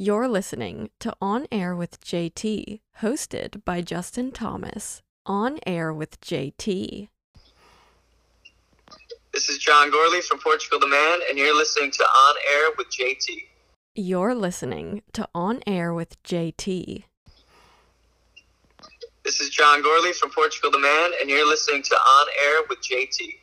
[0.00, 5.02] You're listening to On Air with JT, hosted by Justin Thomas.
[5.26, 7.08] On Air with JT.
[9.32, 12.86] This is John Gourley from Portugal the Man, and you're listening to On Air with
[12.96, 13.42] JT.
[13.96, 17.02] You're listening to On Air with JT.
[19.24, 22.78] This is John Gourley from Portugal the Man, and you're listening to On Air with
[22.82, 23.34] JT.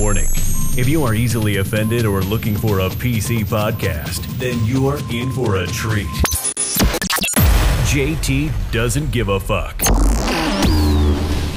[0.00, 0.47] Warning.
[0.78, 5.56] If you are easily offended or looking for a PC podcast, then you're in for
[5.56, 6.06] a treat.
[7.90, 9.82] JT doesn't give a fuck.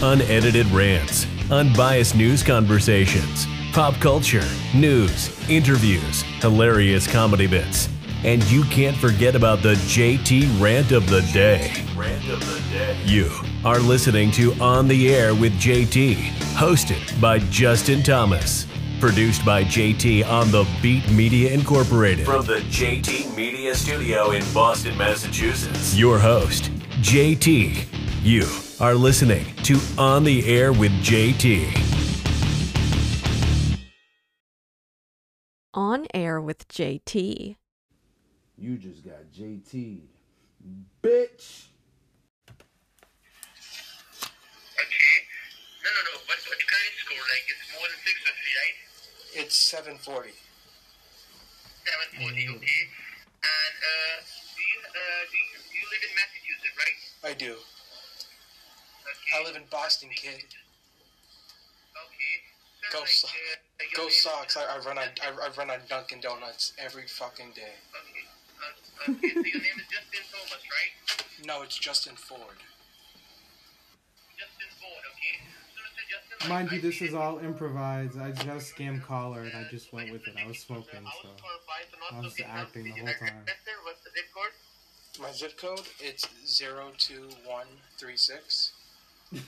[0.01, 4.43] Unedited rants, unbiased news conversations, pop culture,
[4.73, 7.89] news, interviews, hilarious comedy bits.
[8.23, 11.71] And you can't forget about the JT rant of the day.
[11.95, 12.99] Rant of the day.
[13.05, 13.29] You
[13.63, 16.15] are listening to On the Air with JT,
[16.55, 18.65] hosted by Justin Thomas.
[19.01, 22.23] Produced by JT on the Beat Media Incorporated.
[22.23, 25.95] From the JT Media Studio in Boston, Massachusetts.
[25.97, 26.65] Your host,
[27.01, 27.87] JT.
[28.21, 28.45] You
[28.79, 31.65] are listening to On the Air with JT.
[35.73, 37.55] On Air with JT.
[38.55, 40.01] You just got JT.
[41.01, 41.69] Bitch.
[44.77, 45.17] Okay.
[45.81, 46.19] No, no, no.
[46.27, 47.17] But what current score?
[47.17, 48.90] Like it's more than six fifty, right?
[49.33, 50.31] It's 740.
[51.81, 52.45] Seven forty.
[52.47, 52.81] Okay.
[53.41, 57.31] And uh, do you uh, do you, you live in Massachusetts, right?
[57.31, 57.53] I do.
[57.57, 59.31] Okay.
[59.33, 60.45] I live in Boston, kid.
[60.45, 62.35] Okay.
[62.85, 64.57] So, Go like, So- uh, Go Sox.
[64.57, 67.73] I, I run on I, I run on Dunkin' Donuts every fucking day.
[67.97, 68.25] Okay.
[68.61, 69.29] Uh, okay.
[69.33, 71.45] so your name is Justin Thomas, right?
[71.47, 72.61] No, it's Justin Ford.
[76.49, 78.17] Mind you, I this is all improvised.
[78.19, 80.33] I just got a scam caller and I just went with it.
[80.43, 80.99] I was smoking, so.
[81.03, 83.45] was qualified, so not I was looking acting the the whole time.
[83.83, 84.53] What's the zip code?
[85.21, 86.27] My zip code it's
[86.57, 88.71] 02136.
[89.33, 89.39] Okay.
[89.39, 89.43] And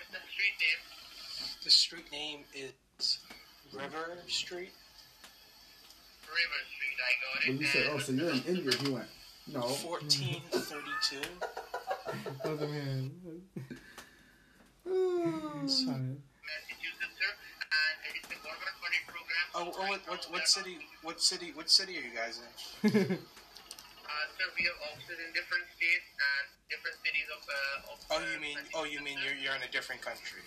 [0.00, 0.20] Mr.
[0.30, 0.80] Street name.
[1.64, 3.18] The street name is
[3.72, 4.72] River Street.
[6.28, 6.98] River Street.
[6.98, 7.48] I got it.
[7.48, 9.08] When you said, And oh, so you're in India, he went,
[9.52, 9.60] no.
[9.60, 11.20] 1432.
[12.44, 12.58] That
[14.86, 15.86] was me.
[15.86, 16.16] Sorry.
[16.42, 19.46] Massachusetts, sir, and it's a government funded program.
[19.54, 20.78] Oh, oh what, what what city?
[21.02, 21.52] What city?
[21.54, 23.18] What city are you guys in?
[24.12, 27.40] Uh, sir, we have offices in different states and different cities of.
[27.48, 30.44] Uh, of Oh, uh, you mean oh you mean you're you're in a different country?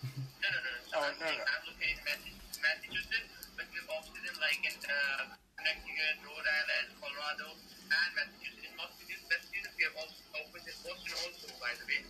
[0.00, 0.72] No, no, no.
[0.88, 1.44] So Oh, I'm, no, no.
[1.44, 6.48] I'm located in Massachusetts, Massachusetts, but we have offices in like in uh, Connecticut, Rhode
[6.48, 8.64] Island, Colorado, and Massachusetts.
[8.64, 12.00] In Massachusetts, Massachusetts, we have offices in Boston also, by the way.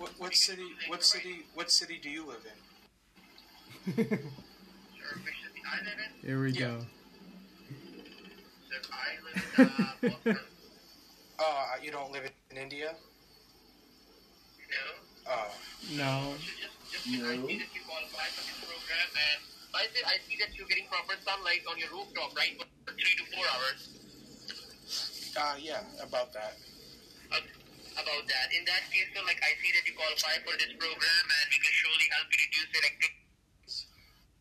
[0.00, 0.64] So What what city?
[0.88, 1.42] What city?
[1.52, 2.56] What city do you live in?
[3.96, 4.08] Right?
[4.96, 6.26] Sir, which city I live in?
[6.26, 6.60] Here we Yeah.
[6.60, 6.86] go.
[8.70, 10.40] Sir, I live in uh,
[11.38, 12.96] Oh, you don't live in India?
[14.70, 15.32] No.
[15.32, 15.52] Oh,
[15.92, 16.34] No.
[16.40, 17.46] Just, just I No.
[17.46, 19.40] see that you qualify for this program, and
[19.74, 22.56] I see, I see that you're getting proper sunlight on your rooftop, right?
[22.86, 23.88] For three to four hours.
[25.36, 26.56] uh, yeah, about that.
[28.00, 28.48] About that.
[28.56, 31.58] In that case, so like I see that you qualify for this program, and we
[31.60, 33.12] can surely help you reduce electric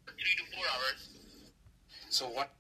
[0.08, 1.00] for three to four hours.
[2.08, 2.56] So what?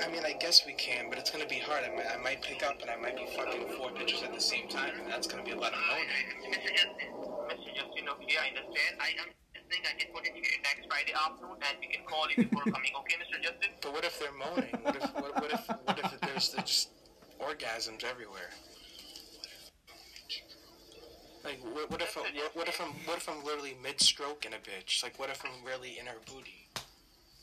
[0.00, 1.84] I mean, I guess we can, but it's gonna be hard.
[1.84, 4.40] I might, I might pick up and I might be fucking four bitches at the
[4.40, 6.00] same time, and that's gonna be a lot of I,
[6.48, 6.72] Mr.
[6.72, 7.12] Justin,
[7.52, 7.70] Mr.
[7.76, 8.92] Justin, okay, I understand.
[8.98, 9.28] I am
[9.70, 12.64] think I can put it here next Friday afternoon, and we can call you before
[12.74, 12.90] coming.
[13.04, 13.38] Okay, Mr.
[13.38, 13.70] Justin?
[13.80, 14.74] But what if they're moaning?
[14.82, 16.90] What if what, what if what if there's just
[17.38, 18.50] orgasms everywhere?
[21.44, 24.52] Like what, what if what, what if I'm what if I'm literally mid stroke in
[24.52, 25.02] a bitch?
[25.02, 26.68] Like what if I'm really in her booty?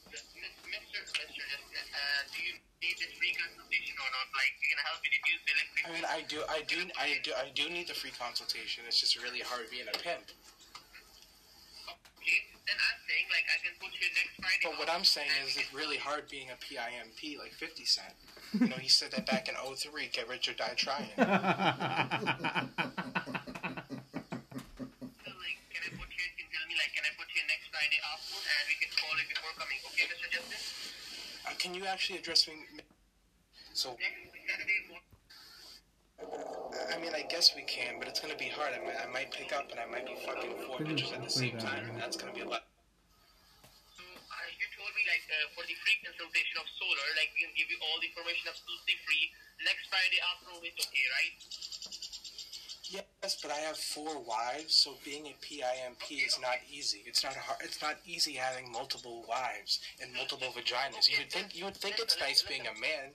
[0.08, 0.38] Mr.
[0.70, 1.02] Mr.
[1.04, 4.28] Uh, do you need this free consultation or not?
[4.38, 5.54] Like, we can help you reduce the
[5.88, 8.84] I mean, I do I do I do I do need the free consultation.
[8.88, 10.30] It's just really hard being a pimp.
[11.88, 14.62] Okay, then I'm saying like I can put you next Friday.
[14.68, 18.14] But what I'm saying is it's really hard being a PIMP like 50 Cent.
[18.54, 21.12] You know, he said that back in 03, get rich or die trying.
[25.28, 26.24] So, like, can I put you?
[26.36, 27.44] Can you tell me like, can I put you
[27.98, 29.80] next Friday afternoon, and we can call you before coming?
[29.90, 30.28] Okay, Mr.
[30.30, 30.62] Justin.
[31.48, 32.54] Uh, can you actually address me?
[33.74, 35.06] So, Next Saturday morning.
[36.90, 38.74] I mean, I guess we can, but it's gonna be hard.
[38.74, 41.22] I might, I might pick up and I might be fucking four Couldn't bitches at
[41.22, 42.66] the same time, and that's gonna be a lot.
[43.94, 47.46] So uh, you told me like uh, for the free consultation of solar, like we
[47.46, 49.30] can give you all the information absolutely free.
[49.62, 51.34] Next Friday afternoon, it's okay, right?
[52.90, 57.04] Yes, but I have four wives, so being a PIMP is not easy.
[57.06, 57.60] It's not hard.
[57.64, 61.10] It's not easy having multiple wives and multiple vaginas.
[61.10, 63.12] You would think you would think it's nice being a man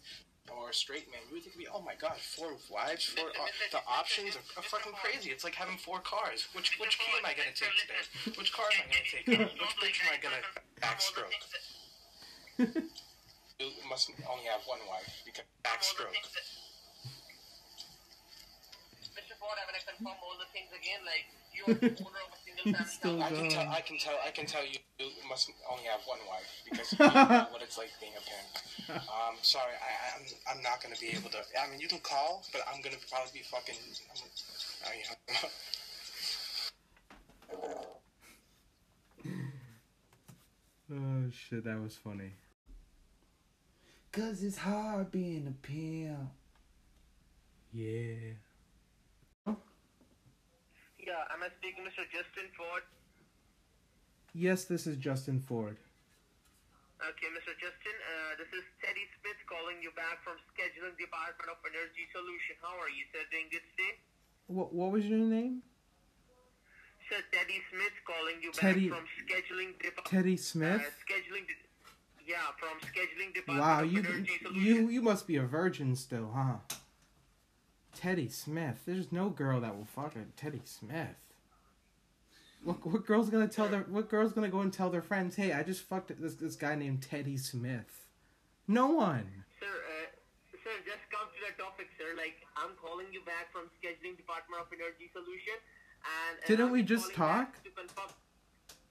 [0.50, 1.20] or a straight man.
[1.28, 3.28] You would think, oh my god, four wives, four.
[3.28, 5.30] Uh, the options are, are fucking crazy.
[5.30, 6.48] It's like having four cars.
[6.52, 8.36] Which which key am I gonna take today?
[8.36, 9.26] Which car am I gonna take?
[9.26, 10.42] Which bitch am I gonna
[10.82, 11.38] backstroke?
[13.62, 16.18] You must only have one wife because backstroke.
[19.42, 19.48] Mr.
[19.48, 21.02] Ford, I'm gonna confirm all the things again.
[21.02, 23.68] Like you are the owner of a single family I can tell.
[23.68, 24.18] I can tell.
[24.22, 24.78] I can tell you.
[24.98, 29.02] You must only have one wife because you know what it's like being a parent.
[29.10, 31.42] Um, sorry, I, I'm I'm not gonna be able to.
[31.58, 33.74] I mean, you can call, but I'm gonna probably be fucking.
[34.14, 34.22] I'm,
[34.86, 35.10] I mean,
[40.94, 42.32] Oh shit, that was funny.
[44.12, 46.28] Cause it's hard being a pimp.
[47.72, 48.36] Yeah.
[51.02, 52.06] Yeah, am I speaking, Mr.
[52.14, 52.84] Justin Ford?
[54.34, 55.76] Yes, this is Justin Ford.
[57.02, 57.50] Okay, Mr.
[57.58, 62.54] Justin, uh, this is Teddy Smith calling you back from Scheduling Department of Energy Solution.
[62.62, 63.26] How are you, sir?
[63.34, 63.94] Doing good today?
[64.46, 65.66] What What was your name?
[67.10, 70.06] Sir, Teddy Smith calling you Teddy- back from Scheduling Department.
[70.06, 70.81] Teddy Smith.
[70.87, 71.44] Uh, scheduling.
[72.22, 74.62] Yeah, from Scheduling Department Wow, of you Energy Solution.
[74.62, 76.62] you you must be a virgin still, huh?
[78.02, 78.82] Teddy Smith.
[78.82, 81.22] There's no girl that will fuck a Teddy Smith.
[82.66, 85.54] What what girl's gonna tell their what girl's gonna go and tell their friends, hey,
[85.54, 88.10] I just fucked this this guy named Teddy Smith.
[88.66, 89.46] No one.
[89.62, 90.10] Sir, uh,
[90.50, 92.19] sir, just come to the topic, sir.
[92.19, 95.62] Like, I'm calling you back from Scheduling Department of Energy Solution,
[96.02, 97.54] and Didn't I'm we just talk?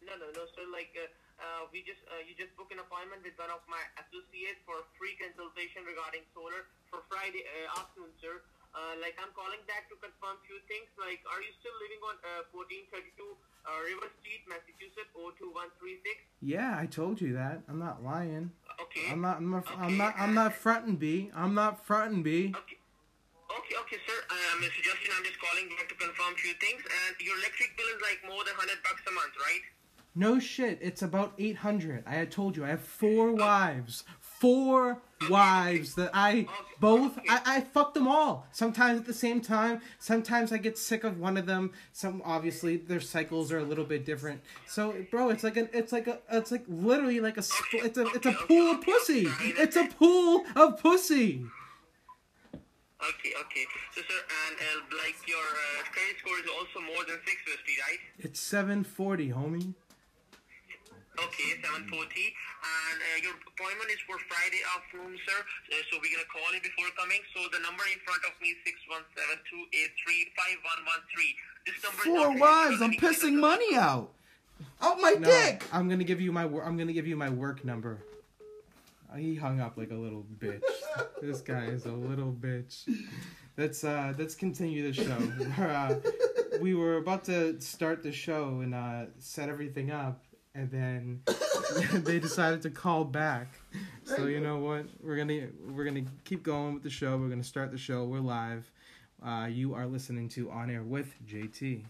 [0.08, 0.63] No, no, no, sir.
[0.72, 1.12] Like, uh,
[1.44, 4.88] uh, we just uh, you just book an appointment with one of my associates for
[4.96, 8.40] free consultation regarding solar for Friday uh, afternoon, sir.
[8.72, 10.88] Uh, like, I'm calling back to confirm few things.
[10.96, 13.20] Like, are you still living on uh, 1432
[13.68, 16.00] uh, River Street, Massachusetts, 02136?
[16.40, 17.68] Yeah, I told you that.
[17.68, 18.56] I'm not lying.
[18.80, 19.12] Okay.
[19.12, 19.44] I'm not.
[19.44, 19.68] I'm not.
[19.76, 20.16] I'm not.
[20.16, 21.30] I'm not frontin' B.
[21.36, 22.56] I'm not frontin' B.
[22.56, 22.80] Okay.
[23.52, 24.16] Okay, okay, sir.
[24.32, 24.80] Uh, Mr.
[24.80, 26.80] Justin, I'm just calling back to confirm few things.
[26.88, 29.64] And your electric bill is like more than 100 bucks a month, right?
[30.16, 30.80] No shit.
[30.82, 32.04] It's about eight hundred.
[32.06, 32.66] I had told you.
[32.66, 34.04] I have four wives.
[34.42, 34.98] Four
[35.30, 36.48] wives that I
[36.80, 37.20] both.
[37.30, 38.48] I I fuck them all.
[38.52, 39.82] Sometimes at the same time.
[40.00, 41.74] Sometimes I get sick of one of them.
[41.94, 44.42] Some obviously their cycles are a little bit different.
[44.68, 45.70] So, bro, it's like an.
[45.74, 46.18] It's like a.
[46.32, 47.44] It's like literally like a.
[47.46, 48.08] Sp- it's a.
[48.16, 49.28] It's a pool of pussy.
[49.42, 51.46] It's a pool of pussy.
[53.02, 53.66] Okay, okay.
[53.96, 58.00] So, sir, and uh, like your uh, credit score is also more than 650, right?
[58.20, 59.74] It's seven forty, homie.
[61.22, 61.92] Okay, 740.
[61.94, 65.38] And uh, your appointment is for Friday afternoon, sir.
[65.38, 67.22] Uh, so we're going to call you before coming.
[67.38, 68.60] So the number in front of me is
[70.02, 71.70] 617-283-5113.
[71.70, 74.12] This number is Four not wives, I'm pissing money out.
[74.82, 75.64] Out my No, dick.
[75.74, 76.46] I'm gonna give you my.
[76.46, 77.98] wor- I'm gonna give you my work number.
[79.12, 80.62] Uh, He hung up like a little bitch.
[81.22, 82.88] this guy is a little bitch.
[83.58, 85.18] Let's uh, let's continue the show.
[85.64, 85.96] uh,
[86.62, 91.21] we were about to start the show and uh, set everything up, and then
[92.03, 93.59] they decided to call back.
[94.03, 94.86] So you know what?
[95.01, 97.18] We're gonna we're gonna keep going with the show.
[97.18, 98.03] We're gonna start the show.
[98.03, 98.69] We're live.
[99.25, 101.83] Uh, you are listening to On Air with JT.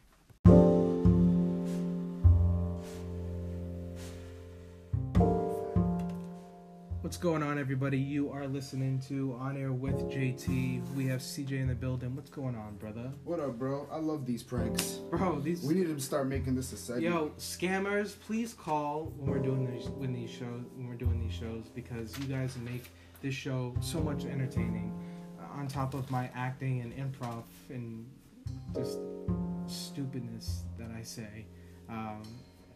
[7.12, 7.98] What's going on, everybody?
[7.98, 10.96] You are listening to On Air with JT.
[10.96, 12.16] We have CJ in the building.
[12.16, 13.12] What's going on, brother?
[13.26, 13.86] What up, bro?
[13.92, 15.02] I love these pranks.
[15.10, 17.14] Bro, these We need to start making this a segment.
[17.14, 18.18] yo scammers.
[18.18, 22.18] Please call when we're doing these when these shows when we're doing these shows because
[22.18, 22.90] you guys make
[23.22, 24.98] this show so much entertaining.
[25.38, 28.10] Uh, on top of my acting and improv and
[28.74, 29.00] just
[29.68, 31.46] stupidness that I say,
[31.90, 32.24] um,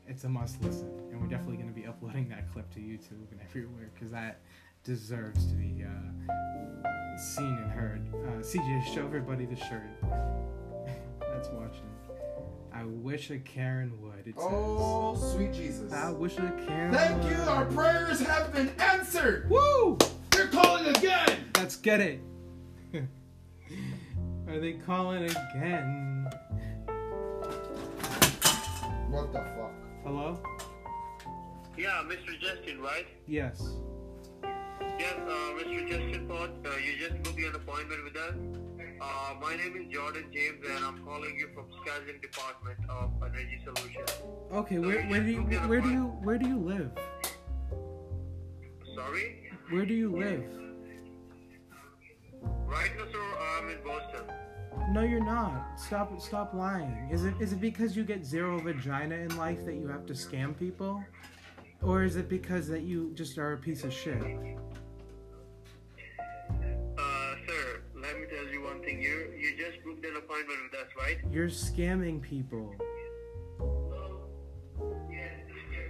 [0.07, 3.31] it's a must listen, and we're definitely going to be uploading that clip to YouTube
[3.31, 4.41] and everywhere because that
[4.83, 8.01] deserves to be uh, seen and heard.
[8.13, 9.89] Uh, CJ, show everybody the shirt
[11.19, 11.89] that's watching.
[12.73, 14.27] I wish a Karen would.
[14.27, 14.49] It says.
[14.51, 15.93] Oh, sweet Jesus.
[15.93, 16.93] I wish a Karen.
[16.93, 17.37] Thank you.
[17.43, 19.49] Our prayers have been answered.
[19.49, 19.97] Woo!
[20.31, 21.45] They're calling again.
[21.55, 22.19] Let's get it.
[24.47, 26.29] Are they calling again?
[29.09, 29.84] What the fuck?
[30.05, 30.37] Hello?
[31.77, 32.39] Yeah, Mr.
[32.39, 33.07] Justin, right?
[33.27, 33.59] Yes.
[34.99, 35.89] Yes, uh, Mr.
[35.89, 38.35] Justin Ford, uh, you just booked an appointment with us.
[39.01, 43.59] Uh, my name is Jordan James, and I'm calling you from scheduling department of Energy
[43.65, 44.11] Solutions.
[44.53, 46.91] Okay, where, where do you where do you where do you live?
[48.95, 50.43] Sorry, Where do you live?
[52.67, 53.25] right now, sir,
[53.57, 54.44] I'm in Boston.
[54.89, 55.79] No, you're not.
[55.79, 57.09] Stop stop lying.
[57.11, 60.13] Is it is it because you get zero vagina in life that you have to
[60.13, 61.03] scam people?
[61.81, 64.21] Or is it because that you just are a piece of shit?
[66.97, 69.01] Uh, sir, let me tell you one thing.
[69.01, 71.17] You you just booked an appointment with us, right?
[71.31, 72.75] You're scamming people.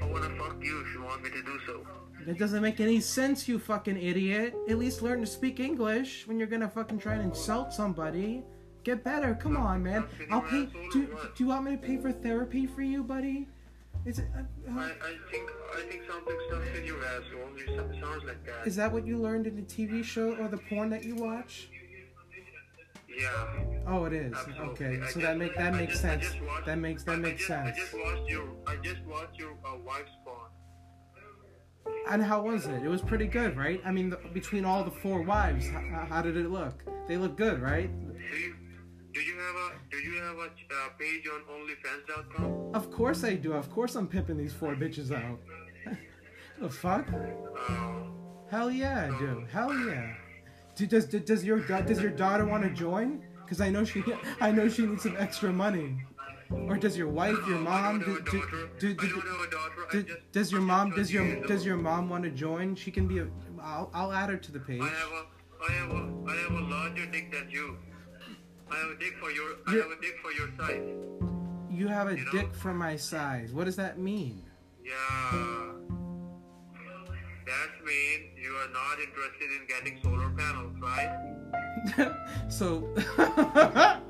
[0.02, 1.86] I wanna fuck you if you want me to do so.
[2.26, 4.56] That doesn't make any sense, you fucking idiot.
[4.70, 8.44] At least learn to speak English when you're gonna fucking try and insult somebody.
[8.86, 9.34] Get better.
[9.34, 10.06] Come on, man.
[10.30, 10.68] I'll pay.
[10.94, 13.48] Do, do you want me to pay for therapy for you, buddy?
[14.06, 14.28] Is it?
[14.38, 14.42] Uh,
[14.80, 14.92] uh, I
[15.32, 17.50] think I think something stuck in your asshole.
[17.58, 18.68] You so- sounds like that.
[18.68, 21.70] is that what you learned in the TV show or the porn that you watch?
[23.10, 23.30] yeah.
[23.88, 24.34] Oh, it is.
[24.34, 24.66] Absolutely.
[24.86, 26.26] Okay, I so just- that make that I makes just- sense.
[26.48, 27.70] watched- That makes I- that I makes just- sense.
[27.76, 30.52] I just watched your I just watched your uh, wife's porn.
[32.12, 32.84] And how was it?
[32.84, 33.82] It was pretty good, right?
[33.84, 36.84] I mean, the, between all the four wives, how, how did it look?
[37.08, 37.90] They look good, right?
[37.90, 38.54] You
[39.16, 42.76] do you have a do you have a uh, page on OnlyFans.com?
[42.76, 43.54] Of course I do.
[43.54, 45.40] Of course I'm pimping these four bitches out.
[46.60, 47.08] the fuck?
[47.14, 47.94] Uh,
[48.52, 49.46] Hell yeah, I do.
[49.50, 50.14] Hell yeah.
[50.76, 53.24] Do, does, does does your does your daughter want to join?
[53.48, 54.04] Cause I know she
[54.42, 55.96] I know she needs some extra money.
[56.52, 58.02] Or does your wife, your mom,
[60.32, 62.76] does your mom does your does your mom want to join?
[62.76, 63.28] She can be a.
[63.62, 64.82] I'll, I'll add her to the page.
[64.82, 65.26] I have a
[65.68, 67.78] I have a I have a larger dick than you.
[68.72, 70.82] I have a dick for your I have a dick for your size.
[71.70, 72.32] You have a You know?
[72.32, 73.52] dick for my size.
[73.52, 74.44] What does that mean?
[74.84, 75.72] Yeah.
[77.46, 81.12] That means you are not interested in getting solar panels, right?
[82.50, 82.90] so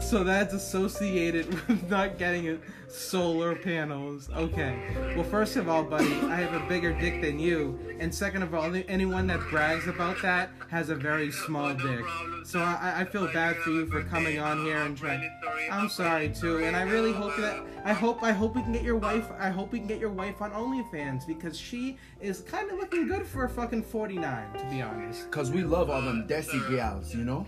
[0.00, 2.60] so that's associated with not getting it.
[2.88, 4.28] Solar panels.
[4.34, 5.14] Okay.
[5.14, 7.78] Well first of all buddy i have a bigger dick than you.
[8.00, 12.04] And second of all anyone that brags about that has a very small dick.
[12.44, 15.30] So i, I feel bad for you for coming on here and trying.
[15.70, 16.58] I'm sorry too.
[16.64, 19.48] And i really hope that i hope i hope we can get your wife i
[19.48, 23.26] hope we can get your wife on onlyfans because she is kind of looking good
[23.26, 25.30] for a fucking 49 to be honest.
[25.30, 27.46] Cause we love all them desi gals, you know.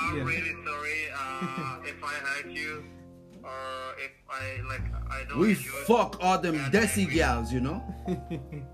[0.00, 0.22] I'm Yeah.
[0.24, 2.84] really sorry uh, if I hurt you
[3.42, 7.82] or if I like I don't We fuck all them desi gals, you know.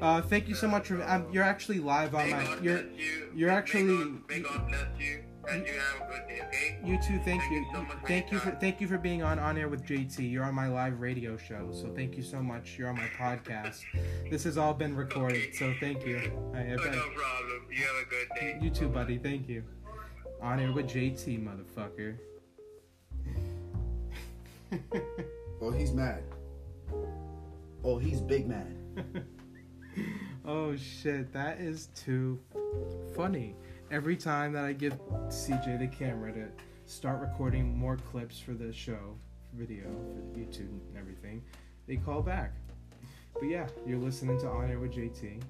[0.00, 1.02] Uh, thank you so much for.
[1.02, 2.44] Um, you're actually live on May my.
[2.44, 2.78] God You're.
[2.92, 3.32] you.
[3.34, 6.78] you're May actually- God, may God bless you and you have a good day, okay?
[6.84, 7.18] You too.
[7.24, 7.58] Thank, Thank you.
[7.58, 8.50] you so much thank your you for.
[8.60, 10.30] Thank you for being on on air with JT.
[10.30, 12.78] You're on my live radio show, so thank you so much.
[12.78, 13.80] You're on my podcast.
[14.30, 16.18] This has all been recorded, so thank you.
[16.54, 17.66] I, I, No problem.
[17.68, 18.58] You have a good day.
[18.62, 19.18] you too, buddy.
[19.18, 19.64] Thank you.
[20.40, 22.16] On air with JT, motherfucker.
[25.60, 26.22] Oh, he's mad.
[27.82, 28.76] Oh, he's big mad.
[30.44, 32.38] oh shit, that is too
[33.16, 33.56] funny.
[33.90, 34.96] Every time that I give
[35.28, 36.46] CJ the camera to
[36.86, 39.16] start recording more clips for the show,
[39.52, 41.42] video, for YouTube and everything,
[41.88, 42.52] they call back.
[43.34, 45.42] But yeah, you're listening to On Air with JT.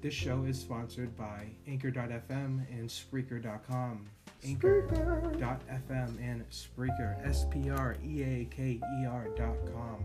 [0.00, 2.30] This show is sponsored by Anchor.fm
[2.70, 4.08] and Spreaker.com.
[4.44, 10.04] Anchor.fm and Spreaker, S P R E A K E R.com.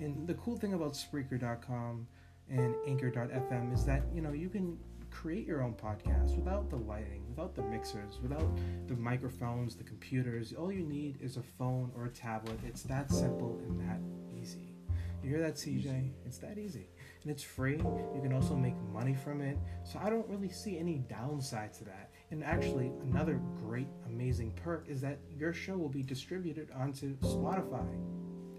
[0.00, 2.08] And the cool thing about Spreaker.com
[2.50, 4.76] and Anchor.fm is that, you know, you can
[5.12, 8.50] create your own podcast without the lighting, without the mixers, without
[8.88, 10.52] the microphones, the computers.
[10.52, 12.58] All you need is a phone or a tablet.
[12.66, 14.00] It's that simple and that
[14.36, 14.74] easy.
[15.22, 16.10] You hear that, CJ?
[16.26, 16.88] It's that easy.
[17.28, 17.76] And it's free.
[17.76, 19.58] You can also make money from it.
[19.84, 22.10] So I don't really see any downside to that.
[22.30, 27.86] And actually, another great, amazing perk is that your show will be distributed onto Spotify,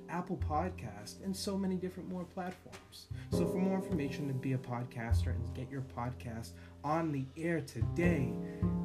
[0.08, 3.08] Apple Podcast, and so many different more platforms.
[3.32, 6.52] So for more information to be a podcaster and get your podcast
[6.84, 8.36] on the air today,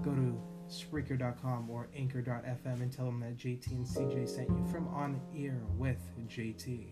[0.03, 4.89] go to Spreaker.com or Anchor.fm and tell them that JT and CJ sent you from
[4.89, 6.87] On Air with JT.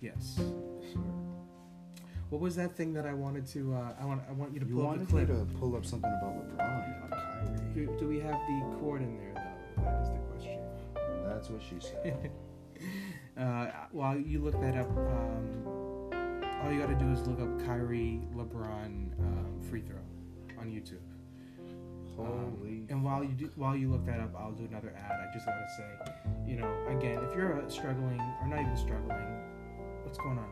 [0.00, 0.40] Yes.
[0.92, 1.41] sir.
[2.32, 3.74] What was that thing that I wanted to?
[3.74, 4.22] Uh, I want.
[4.26, 5.48] I want you to You pull up the wanted me clip.
[5.50, 7.74] to pull up something about LeBron on Kyrie.
[7.74, 9.82] Do, do we have the cord in there though?
[9.82, 10.60] That is the question.
[11.26, 12.30] That's what she said.
[13.38, 16.10] uh, while you look that up, um,
[16.64, 19.96] all you got to do is look up Kyrie LeBron um, free throw
[20.58, 21.04] on YouTube.
[22.18, 22.86] Um, Holy.
[22.88, 25.28] and while you do, while you look that up, I'll do another ad.
[25.28, 26.12] I just gotta say,
[26.50, 29.18] you know, again, if you're uh, struggling or not even struggling,
[30.04, 30.48] what's going on?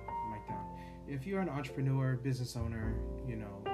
[1.10, 2.94] If you're an entrepreneur, business owner,
[3.26, 3.64] you know,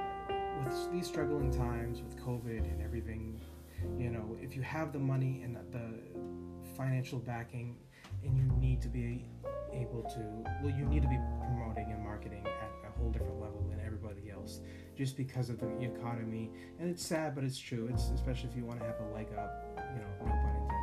[0.64, 3.38] with these struggling times with COVID and everything,
[3.98, 6.00] you know, if you have the money and the
[6.74, 7.76] financial backing,
[8.24, 9.26] and you need to be
[9.70, 10.20] able to,
[10.62, 14.30] well, you need to be promoting and marketing at a whole different level than everybody
[14.30, 14.60] else.
[14.96, 16.50] just because of the economy.
[16.80, 17.88] And it's sad, but it's true.
[17.92, 20.80] It's especially if you want to have a leg up, you know, no pun intended.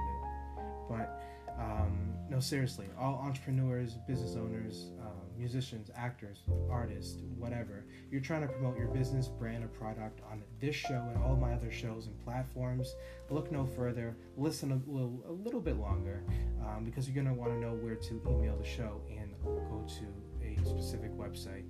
[0.88, 1.24] But
[1.60, 6.38] um, no, seriously, all entrepreneurs, business owners, um, musicians, actors,
[6.72, 11.22] artists, whatever, you're trying to promote your business, brand, or product on this show and
[11.22, 12.96] all my other shows and platforms.
[13.30, 14.16] Look no further.
[14.38, 16.24] Listen a little, a little bit longer,
[16.66, 20.06] um, because you're gonna want to know where to email the show and go to
[20.48, 21.66] a specific website.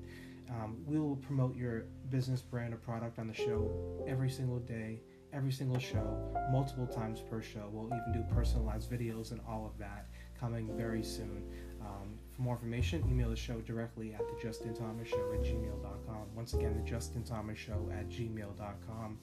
[0.52, 3.72] Um, we will promote your business, brand, or product on the show
[4.08, 5.02] every single day,
[5.32, 7.70] every single show, multiple times per show.
[7.72, 11.44] We'll even do personalized videos and all of that coming very soon.
[11.82, 16.36] Um, more information, email the show directly at the Justin Thomas Show at gmail.com.
[16.36, 19.18] Once again, the Justin Thomas Show at gmail.com.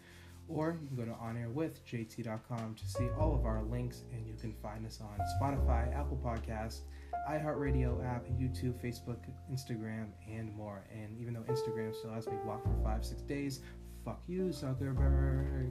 [0.49, 4.55] Or you can go to onairwithjt.com to see all of our links, and you can
[4.62, 6.81] find us on Spotify, Apple Podcasts,
[7.29, 9.19] iHeartRadio app, YouTube, Facebook,
[9.53, 10.83] Instagram, and more.
[10.91, 13.61] And even though Instagram still has me blocked for five, six days,
[14.05, 15.71] fuck you, Zuckerberg.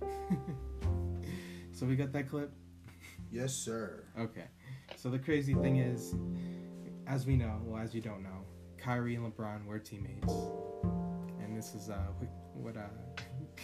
[1.72, 2.50] so we got that clip?
[3.30, 4.04] Yes, sir.
[4.18, 4.46] Okay.
[5.02, 6.14] So the crazy thing is,
[7.08, 8.46] as we know, well, as you don't know,
[8.78, 10.32] Kyrie and LeBron were teammates.
[11.40, 11.98] And this is uh,
[12.54, 12.82] what uh,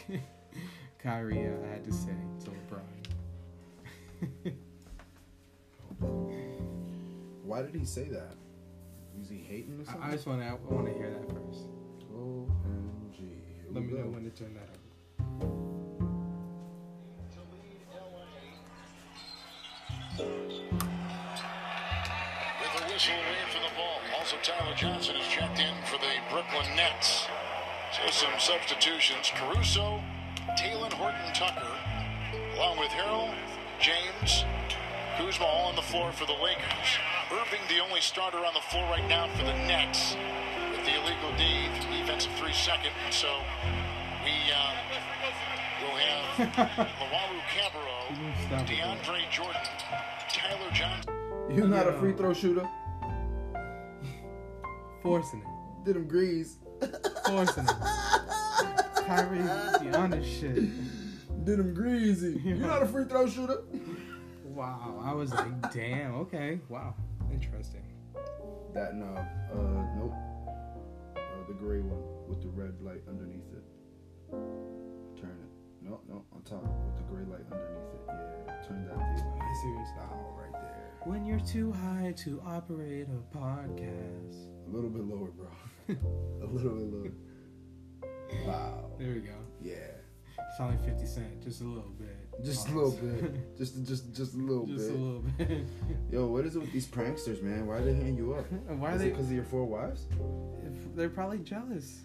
[0.99, 2.83] Kyrie uh, had to say to LeBron.
[7.45, 8.35] Why did he say that?
[9.17, 10.03] Was he hating or something?
[10.03, 11.38] I, I just want to I want to hear that
[24.29, 27.25] Also, Tyler Johnson is checked in for the Brooklyn Nets.
[27.97, 29.33] So some substitutions.
[29.35, 30.03] Caruso,
[30.61, 31.73] Talen Horton Tucker,
[32.57, 33.33] along with Harrell,
[33.81, 34.45] James,
[35.17, 37.01] Kuzma all on the floor for the Lakers.
[37.33, 40.15] Irving, the only starter on the floor right now for the Nets,
[40.73, 42.93] with the illegal D, defensive three second.
[43.07, 43.33] And so
[44.23, 44.77] we uh,
[45.81, 48.13] will have Lawaru Cabarro,
[48.45, 48.77] Stop it, bro.
[48.77, 49.63] DeAndre Jordan,
[50.29, 51.15] Tyler Johnson.
[51.49, 52.69] You're not a free throw shooter.
[55.09, 55.47] Forcing it.
[55.87, 56.59] Did him grease.
[57.25, 57.77] Forcing it.
[59.07, 59.39] Kyrie,
[59.81, 61.45] be on this shit.
[61.47, 62.39] Did him greasy.
[62.45, 63.63] You're not a free throw shooter.
[64.45, 65.01] Wow.
[65.03, 66.61] I was like, damn, okay.
[66.69, 66.95] Wow.
[67.33, 67.85] Interesting.
[68.75, 69.27] That knob.
[69.51, 70.13] Uh, nope.
[71.17, 73.65] Uh, the gray one with the red light underneath it.
[75.19, 75.49] Turn it.
[75.81, 78.01] No, no, on top with the gray light underneath it.
[78.09, 79.41] Yeah, turn that thing.
[79.41, 80.11] I see what you're saying.
[80.13, 80.93] Oh, right there.
[81.05, 84.58] When you're too high to operate a podcast.
[84.69, 85.47] A little bit lower, bro.
[85.89, 87.13] a little bit lower.
[88.47, 88.91] Wow.
[88.99, 89.33] There we go.
[89.63, 89.75] Yeah.
[90.39, 92.45] It's only 50 Cent, just a little bit.
[92.45, 93.35] Just a little bit.
[93.59, 94.87] Just, just, just a little just bit.
[94.87, 95.67] Just a little bit.
[96.13, 97.67] Yo, what is it with these pranksters, man?
[97.67, 98.47] Why are they hitting you up?
[98.69, 99.11] Why are is they?
[99.11, 100.07] because of your four wives?
[100.95, 102.03] They're probably jealous.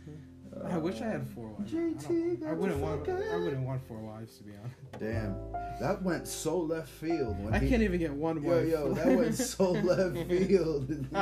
[0.66, 1.74] I wish I had four wives.
[1.74, 3.06] I, JT, don't- I wouldn't want.
[3.06, 4.76] fuck I wouldn't want four wives to be honest.
[5.00, 5.36] Damn,
[5.80, 7.40] that went so left field.
[7.44, 8.68] When I he- can't even get one Yo, wife.
[8.70, 11.08] yo, that went so left field.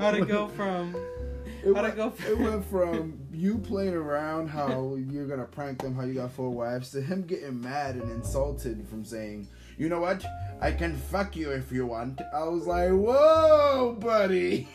[0.00, 0.94] How'd it go from?
[1.64, 2.32] It How'd went, it go from?
[2.32, 6.50] it went from you playing around how you're gonna prank them, how you got four
[6.50, 9.48] wives, to him getting mad and insulted from saying,
[9.78, 10.24] "You know what?
[10.60, 14.68] I can fuck you if you want." I was like, "Whoa, buddy."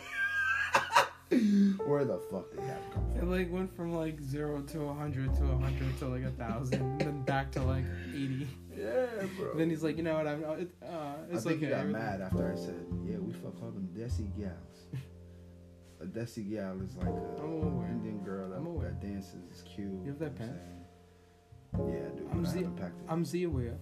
[1.86, 3.20] Where the fuck did that come from?
[3.20, 6.30] It like went from like zero to a hundred to a hundred to like a
[6.30, 8.46] thousand, and then back to like eighty.
[8.76, 9.06] Yeah,
[9.38, 9.54] bro.
[9.56, 10.26] Then he's like, you know what?
[10.26, 10.44] I'm.
[10.44, 11.54] Uh, it- uh, I think okay.
[11.56, 14.86] he got everything- mad after I said, "Yeah, we fuck all them desi gals."
[16.00, 17.88] A desi gal is like a I'm aware.
[17.88, 18.88] Indian girl that, aware.
[18.88, 19.88] that dances, is cute.
[20.04, 20.58] You have that pen?
[21.74, 22.28] Yeah, do.
[22.32, 23.06] I'm Z- haven't packed it.
[23.08, 23.78] I'm Z aware.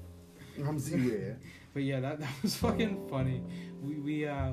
[0.67, 1.39] I'm Z-Wear.
[1.73, 3.43] But yeah, that, that was fucking funny.
[3.81, 4.53] We we uh,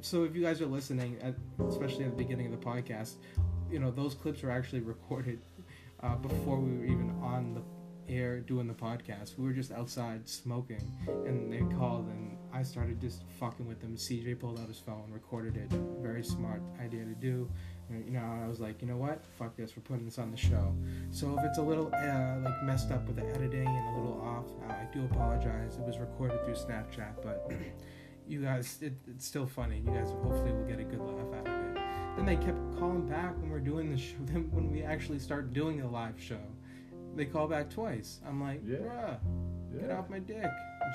[0.00, 1.18] so if you guys are listening,
[1.68, 3.14] especially at the beginning of the podcast,
[3.70, 5.40] you know those clips were actually recorded
[6.02, 7.62] uh, before we were even on the
[8.12, 9.38] air doing the podcast.
[9.38, 10.92] We were just outside smoking,
[11.26, 13.96] and they called, and I started just fucking with them.
[13.96, 15.70] CJ pulled out his phone, recorded it.
[16.00, 17.48] Very smart idea to do.
[17.90, 19.24] You know, I was like, you know what?
[19.38, 19.76] Fuck this.
[19.76, 20.74] We're putting this on the show.
[21.10, 24.20] So if it's a little uh, like messed up with the editing and a little
[24.20, 25.76] off, uh, I do apologize.
[25.76, 27.50] It was recorded through Snapchat, but
[28.28, 29.78] you guys, it, it's still funny.
[29.84, 31.78] You guys hopefully will get a good laugh out of it.
[32.16, 34.16] Then they kept calling back when we're doing the show.
[34.20, 36.40] Then when we actually start doing the live show,
[37.14, 38.20] they call back twice.
[38.26, 38.76] I'm like, Yeah.
[38.78, 40.44] bruh, get off my dick.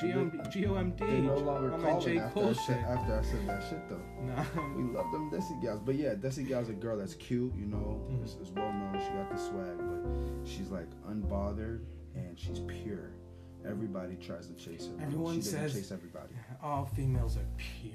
[0.02, 1.06] G-O-M- G-O-M-D.
[1.06, 2.18] They no longer on my J.
[2.18, 4.02] after, Cole I said, after I said that shit though.
[4.24, 4.44] Nah.
[4.76, 8.02] We love them Desi gals, but yeah, Desi gal's a girl that's cute, you know,
[8.10, 8.24] Mhm.
[8.24, 8.94] is, is well known.
[9.00, 11.82] She got the swag, but she's like unbothered
[12.16, 13.12] and she's pure.
[13.68, 15.04] Everybody tries to chase her.
[15.04, 16.34] Everyone she says- chase everybody.
[16.64, 17.92] All females are pure.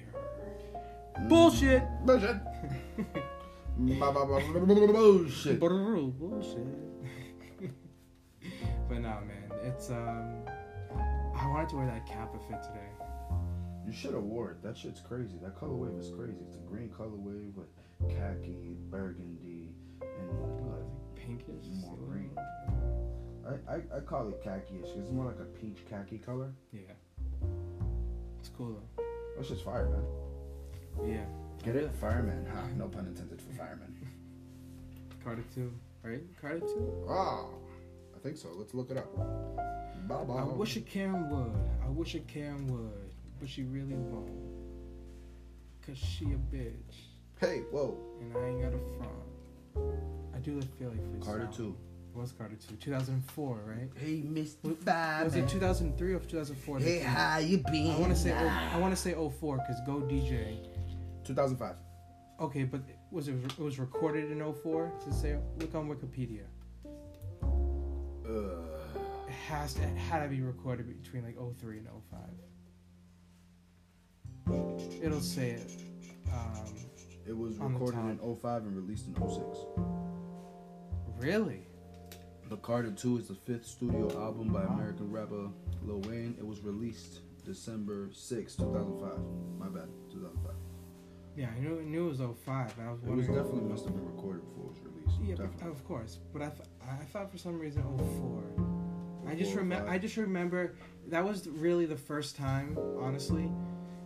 [1.27, 1.83] Bullshit.
[2.05, 2.37] Bullshit.
[5.59, 5.59] Bullshit.
[5.59, 6.67] Bullshit.
[8.89, 10.43] but no, man, it's um.
[11.35, 12.91] I wanted to wear that Kappa fit today.
[13.87, 14.63] You should have wore it.
[14.63, 15.39] That shit's crazy.
[15.43, 16.37] That color wave is crazy.
[16.47, 17.69] It's a green color wave with
[18.11, 19.71] khaki, burgundy,
[20.03, 21.65] and like pinkish.
[21.81, 22.31] more green.
[23.49, 24.91] I, I, I call it khaki-ish.
[24.95, 26.53] It's more like a peach khaki color.
[26.71, 26.93] Yeah.
[28.49, 29.03] It's cool though.
[29.37, 31.11] That's just fire, man.
[31.13, 31.25] Yeah.
[31.65, 31.91] Get it?
[32.01, 32.47] Fireman.
[32.47, 33.95] Ha, no pun intended for fireman.
[35.23, 35.71] Carter two,
[36.03, 36.23] right?
[36.41, 37.05] Carter two.
[37.09, 37.45] Ah,
[38.17, 38.49] I think so.
[38.57, 39.15] Let's look it up.
[40.09, 40.33] Bye-bye.
[40.33, 41.53] I wish a Karen would.
[41.85, 44.31] I wish a Karen would, but she really won't.
[45.87, 46.73] Cause she a bitch,
[47.41, 47.97] Hey, whoa.
[48.21, 49.95] and I ain't got a front.
[50.35, 51.55] I do feel like for Carter sound.
[51.57, 51.77] 2.
[52.19, 53.89] It was Carter two, 2004, right?
[53.95, 54.77] Hey, Mr.
[54.79, 55.27] Five.
[55.27, 56.81] Was it 2003 or 2004?
[56.81, 57.93] Hey, how you been?
[57.93, 60.57] I want to say oh, I want to say 04 because Go DJ.
[61.25, 61.77] 2005.
[62.41, 62.81] Okay, but
[63.13, 64.93] was it it was recorded in 04?
[65.05, 66.43] To say look on Wikipedia.
[66.85, 68.31] Uh,
[69.29, 71.89] It has to, it had to be recorded between like 03 and
[74.49, 75.05] 05.
[75.05, 75.71] It'll say it.
[76.33, 76.75] Um,
[77.29, 79.59] it was recorded in 05 and released in 06.
[81.21, 81.68] really?
[82.49, 85.49] The Carter 2 is the fifth studio album by American rapper
[85.85, 86.35] Lil Wayne.
[86.39, 89.19] It was released December 6, 2005.
[89.59, 90.55] My bad, 2005.
[91.37, 92.79] Yeah, I knew, knew it was 05.
[92.79, 95.41] And I was It was definitely must have been recorded before it was released.
[95.41, 96.19] Yeah, but, of course.
[96.33, 99.31] But I, th- I thought for some reason 04.
[99.31, 99.91] I just 04, remember.
[99.91, 100.75] I just remember
[101.09, 103.53] that was really the first time, honestly,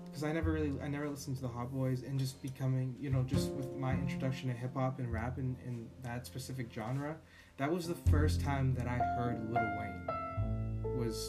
[0.05, 3.09] because I never really, I never listened to the Hot Boys, and just becoming, you
[3.09, 7.17] know, just with my introduction to hip hop and rap and, in that specific genre,
[7.63, 11.29] that was the first time that I heard Lil Wayne was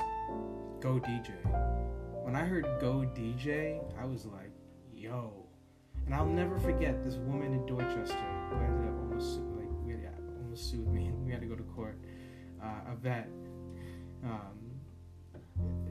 [0.79, 1.29] Go DJ.
[2.23, 4.49] When I heard Go DJ, I was like,
[4.91, 5.45] yo.
[6.07, 8.17] And I'll never forget this woman in Dorchester
[8.49, 11.11] who ended up almost like we had, almost sued me.
[11.23, 11.99] We had to go to court.
[12.59, 13.29] Uh, a vet.
[14.23, 14.57] Um,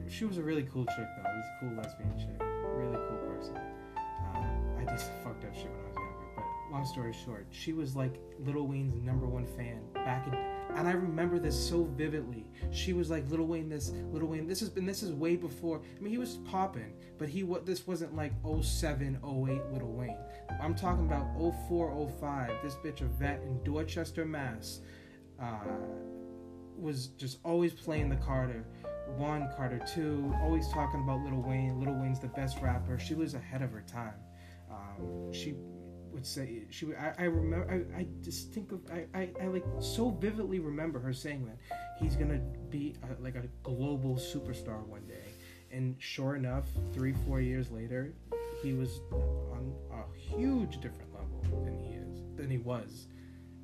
[0.09, 1.29] she was a really cool chick though.
[1.29, 2.45] It was a cool lesbian chick.
[2.75, 3.55] Really cool person.
[3.95, 5.92] Uh, I did some fucked up shit when I
[6.73, 10.33] long story short, she was like Lil Wayne's number one fan back in.
[10.75, 12.49] And I remember this so vividly.
[12.71, 13.69] She was like Lil Wayne.
[13.69, 14.47] This Lil Wayne.
[14.47, 14.87] This has been.
[14.87, 15.81] This is way before.
[15.97, 20.17] I mean, he was popping, but he what this wasn't like 07, 08 Lil Wayne.
[20.59, 21.27] I'm talking about
[21.67, 22.51] 04, 05.
[22.63, 24.79] This bitch a vet in Dorchester, Mass.
[25.39, 25.59] Uh,
[26.75, 28.65] was just always playing the Carter
[29.15, 31.79] one, Carter two, always talking about Lil Wayne.
[31.79, 32.97] Lil Wayne's the best rapper.
[32.97, 34.15] She was ahead of her time.
[34.71, 35.55] Um, she
[36.13, 36.85] would say she.
[36.85, 37.67] would- I, I remember.
[37.95, 38.79] I, I just think of.
[38.91, 41.57] I, I, I like so vividly remember her saying that
[41.99, 45.25] he's gonna be a, like a global superstar one day.
[45.71, 48.13] And sure enough, three four years later,
[48.61, 53.07] he was on a huge different level than he is than he was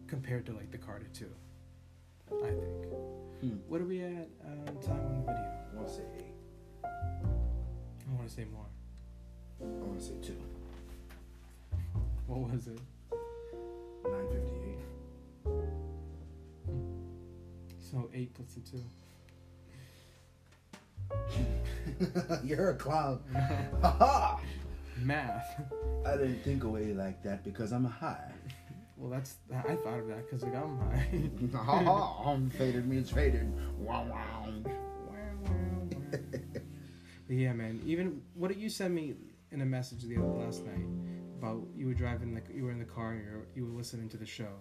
[0.08, 1.30] compared to like the Carter two.
[2.44, 2.86] I think.
[3.42, 3.56] Hmm.
[3.68, 5.52] What are we at uh, time on the video?
[5.72, 6.26] I want to say 8.
[6.86, 8.66] I want to say more.
[9.62, 10.34] I want to say 2.
[12.30, 12.80] What was it?
[14.04, 14.78] 958.
[17.80, 18.84] So eight plus the two.
[22.48, 23.22] You're a clown.
[23.82, 24.40] Ha
[25.02, 25.60] Math.
[26.06, 28.32] I didn't think of it like that because I'm high.
[28.96, 31.32] Well, that's I thought of that because like I'm high.
[31.58, 32.30] Ha ha.
[32.30, 33.52] Um, faded means faded.
[33.80, 34.54] Wow wow.
[37.28, 37.82] Yeah, man.
[37.88, 39.16] Even what did you send me
[39.52, 41.09] in a message the other last night
[41.40, 43.78] about you were driving the you were in the car and you were, you were
[43.78, 44.52] listening to the show.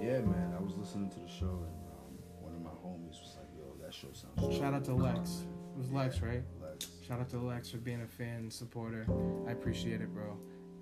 [0.00, 0.52] Yeah, man.
[0.58, 3.64] I was listening to the show and um, one of my homies was like, "Yo,
[3.84, 5.16] that show sounds." Shout out to Lex.
[5.40, 6.42] man." It was Lex, right?
[6.60, 6.88] Lex.
[7.06, 9.06] Shout out to Lex for being a fan and supporter.
[9.46, 10.36] I appreciate it, bro.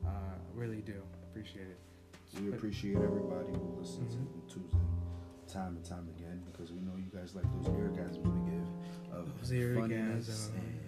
[0.06, 0.10] Uh,
[0.54, 1.78] really do appreciate it.
[2.40, 4.32] We But- appreciate everybody who listens Mhm.
[4.34, 4.80] and tunes in
[5.52, 8.68] time and time again because we know you guys like those orgasms we give
[9.12, 10.80] of Those funniness and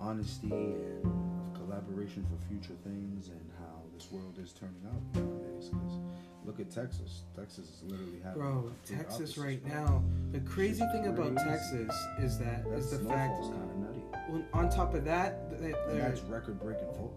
[0.00, 5.68] honesty and of collaboration for future things and how this world is turning out nowadays.
[5.68, 5.98] Because
[6.44, 7.22] look at Texas.
[7.36, 9.74] Texas is literally having Bro, Texas right bro.
[9.84, 10.04] now.
[10.32, 11.50] The crazy thing about crazy.
[11.50, 13.40] Texas is that That is the fact.
[13.42, 14.02] kind of nutty.
[14.30, 17.12] Well, on top of that, th- th- And there, that's record-breaking fo-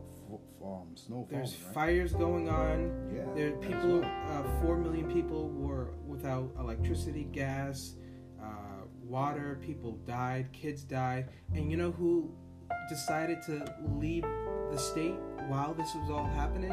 [0.59, 1.27] fo- um, snowfall.
[1.29, 1.73] there's right?
[1.73, 3.11] fires going on.
[3.15, 3.25] Yeah.
[3.35, 7.93] There, that people, uh, four million people were without electricity, gas,
[8.41, 9.59] uh, water.
[9.61, 12.31] People died, kids died, and you know who
[12.89, 13.63] decided to
[13.97, 14.23] leave
[14.71, 15.15] the state
[15.47, 16.71] while this was all happening?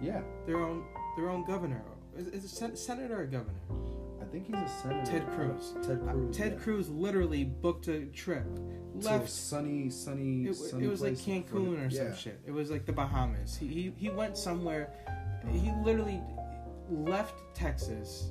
[0.00, 0.20] Yeah.
[0.46, 0.84] Their own,
[1.16, 1.82] their own governor.
[2.16, 3.60] Is, is it sen- senator or governor?
[4.20, 5.10] I think he's a senator.
[5.10, 5.74] Ted Cruz.
[5.86, 6.36] Ted Uh, Cruz.
[6.36, 6.58] Ted yeah.
[6.58, 9.28] Cruz literally booked a trip, To left.
[9.30, 10.44] sunny, sunny.
[10.46, 12.14] It, sunny it was like Cancun or some yeah.
[12.14, 12.40] shit.
[12.46, 13.56] It was like the Bahamas.
[13.56, 14.90] He, he he went somewhere.
[15.50, 16.20] He literally
[16.88, 18.30] left Texas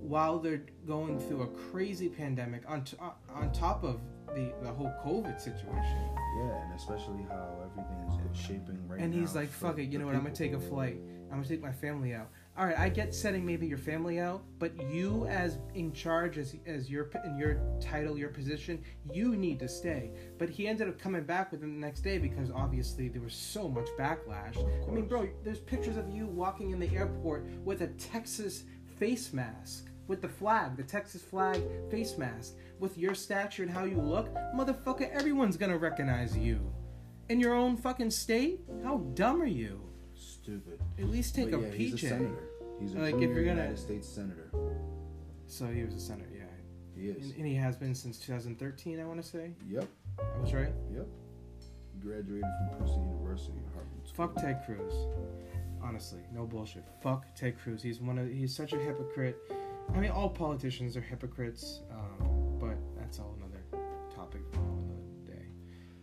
[0.00, 2.96] while they're going through a crazy pandemic on t-
[3.34, 4.00] on top of
[4.34, 6.10] the the whole COVID situation.
[6.38, 9.14] Yeah, and especially how everything's shaping right and now.
[9.14, 10.14] And he's like, "Fuck it, you know what?
[10.14, 10.98] I'm gonna take a flight.
[11.30, 12.28] I'm gonna take my family out.
[12.56, 16.56] All right, I get setting maybe your family out, but you as in charge, as
[16.66, 20.98] as your in your title, your position, you need to stay." But he ended up
[20.98, 24.56] coming back within the next day because obviously there was so much backlash.
[24.88, 28.64] I mean, bro, there's pictures of you walking in the airport with a Texas
[28.98, 29.86] face mask.
[30.08, 34.32] With the flag, the Texas flag face mask, with your stature and how you look,
[34.54, 36.60] motherfucker, everyone's gonna recognize you.
[37.28, 38.60] In your own fucking state?
[38.84, 39.80] How dumb are you?
[40.14, 40.80] Stupid.
[40.98, 42.08] At least take But a yeah, he's a PJ.
[42.08, 42.48] senator.
[42.80, 44.50] He's a Like, if you're gonna- United States senator.
[45.46, 46.44] So he was a senator, yeah.
[46.94, 47.26] He is.
[47.30, 49.52] And, and he has been since 2013, I want to say.
[49.68, 49.88] Yep.
[50.18, 50.72] I was right.
[50.92, 51.06] Yep.
[51.94, 54.08] He graduated from Princeton University, Harvard.
[54.08, 54.26] School.
[54.26, 54.92] Fuck Ted Cruz.
[55.82, 56.84] Honestly, no bullshit.
[57.02, 57.82] Fuck Ted Cruz.
[57.82, 59.36] He's one of he's such a hypocrite.
[59.94, 62.27] I mean, all politicians are hypocrites, um,
[63.08, 63.62] that's all another
[64.14, 65.46] topic for another day.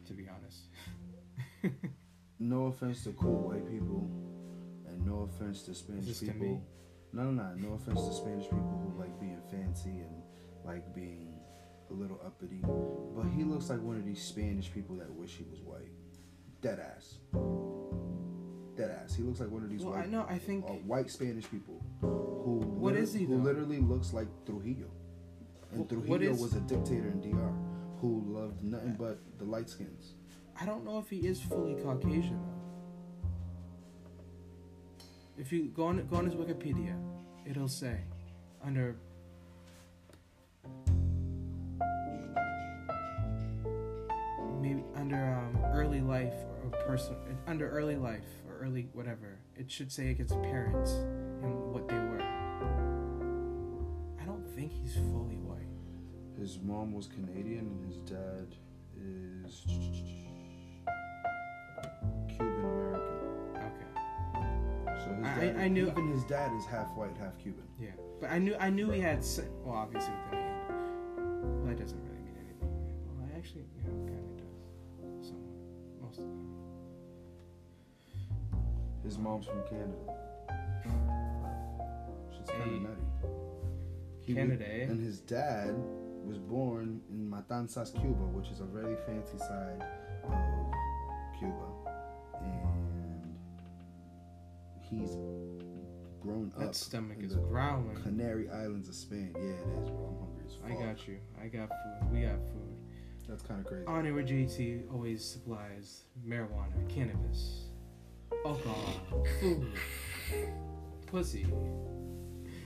[0.08, 0.70] To be honest.
[2.38, 4.10] No offense to cool white people,
[4.90, 6.62] and no offense to Spanish people.
[7.14, 7.56] No, no, no.
[7.70, 10.22] No offense to Spanish people who like being fancy and
[10.66, 11.40] like being
[11.90, 12.60] a little uppity.
[12.62, 15.94] But he looks like one of these Spanish people that wish he was white.
[16.62, 17.20] Dead ass.
[18.76, 19.16] Dead ass.
[19.16, 20.26] He looks like one of these Well, white, I know.
[20.28, 23.44] I think uh, white Spanish people who What is he, who though?
[23.44, 24.90] literally looks like Trujillo.
[25.72, 27.54] And Trujillo is- was a dictator in DR
[28.00, 30.16] who loved nothing but the light skins.
[30.60, 32.40] I don't know if he is fully Caucasian.
[35.38, 36.96] If you go on go on his Wikipedia,
[37.46, 38.02] it'll say
[38.64, 38.96] under
[44.62, 47.16] maybe under um, early life or person
[47.48, 49.40] under early life or early whatever.
[49.56, 50.92] It should say against parents
[51.44, 52.22] and what they were.
[54.22, 55.36] I don't think he's fully.
[56.40, 58.48] His mom was Canadian and his dad
[58.98, 59.64] is
[62.30, 63.02] Cuban American.
[63.56, 65.04] Okay.
[65.04, 67.64] So his dad, I- I knew- even his dad is half white, half Cuban.
[67.80, 69.24] Yeah, but I knew I knew he had
[69.64, 71.58] well obviously with the name.
[71.58, 72.70] Well, that doesn't really mean anything.
[73.18, 75.28] Well, I actually yeah, kind of does.
[75.30, 75.42] Some
[76.02, 76.52] most of them.
[79.04, 79.98] His mom's from Canada.
[82.38, 82.76] She's kind Hey.
[82.78, 83.02] of nutty.
[84.22, 84.84] He Canada, eh?
[84.90, 85.76] And his dad
[86.26, 89.84] was born in Matanzas, Cuba, which is a very fancy side
[90.24, 90.74] of
[91.40, 91.68] Cuba,
[92.42, 93.38] and
[94.82, 95.16] he's
[96.22, 96.68] grown That up.
[96.68, 97.96] That stomach is growling.
[98.02, 99.34] Canary Islands of Spain.
[99.36, 100.10] Yeah, it is, bro.
[100.10, 100.72] I'm hungry as fuck.
[100.72, 101.18] I got you.
[101.42, 102.12] I got food.
[102.12, 102.76] We got food.
[103.28, 103.86] That's kind of crazy.
[103.88, 107.66] On where JT always supplies marijuana, cannabis,
[108.46, 109.74] alcohol, food,
[111.08, 111.48] pussy,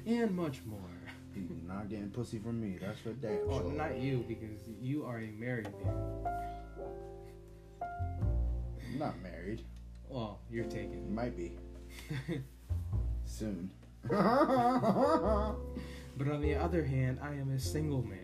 [0.06, 0.80] and much more.
[1.68, 2.78] Not getting pussy from me.
[2.82, 3.72] That's for damn Oh, sure.
[3.72, 5.96] not you because you are a married man.
[7.82, 9.64] I'm not married.
[10.10, 11.14] Well, you're taken.
[11.14, 11.58] Might be
[13.26, 13.70] soon.
[16.18, 18.20] But on the other hand, I am a single man.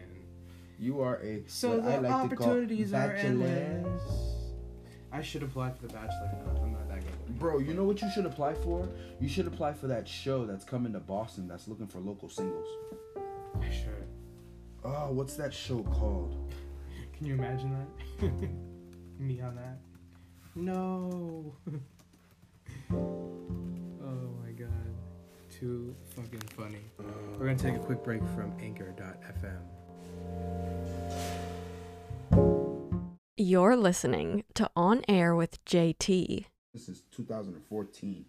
[0.78, 4.02] You are a So what I the like to call opportunities are endless.
[5.14, 6.30] I should apply for the bachelor.
[7.38, 8.88] Bro, you know what you should apply for?
[9.20, 12.68] You should apply for that show that's coming to Boston that's looking for local singles.
[13.62, 14.08] I should.
[14.84, 16.54] Oh, what's that show called?
[17.18, 18.32] Can you imagine that?
[19.20, 19.80] Me on that?
[20.56, 21.54] No.
[22.94, 24.70] oh my god.
[25.50, 26.82] Too fucking funny.
[27.38, 29.62] We're gonna take a quick break from Anchor.fm.
[33.38, 36.46] You're listening to On Air with JT.
[36.76, 38.26] This is 2014.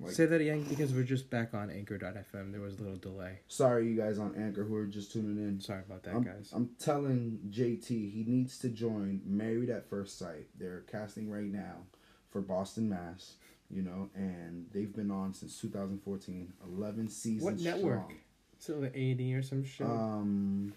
[0.00, 2.50] Like, Say that again because we're just back on Anchor.fm.
[2.50, 3.40] There was a little delay.
[3.46, 5.60] sorry, you guys on Anchor who are just tuning in.
[5.60, 6.50] Sorry about that, I'm, guys.
[6.54, 10.46] I'm telling JT he needs to join Married at First Sight.
[10.58, 11.82] They're casting right now
[12.30, 13.34] for Boston, Mass.
[13.68, 16.54] You know, and they've been on since 2014.
[16.66, 17.42] 11 seasons.
[17.42, 18.04] What network?
[18.04, 18.14] strong.
[18.60, 19.86] So the A&E or some shit.
[19.86, 20.72] Um,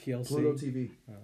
[0.00, 0.26] TLC.
[0.26, 0.90] Pluto TV.
[1.10, 1.16] Oh.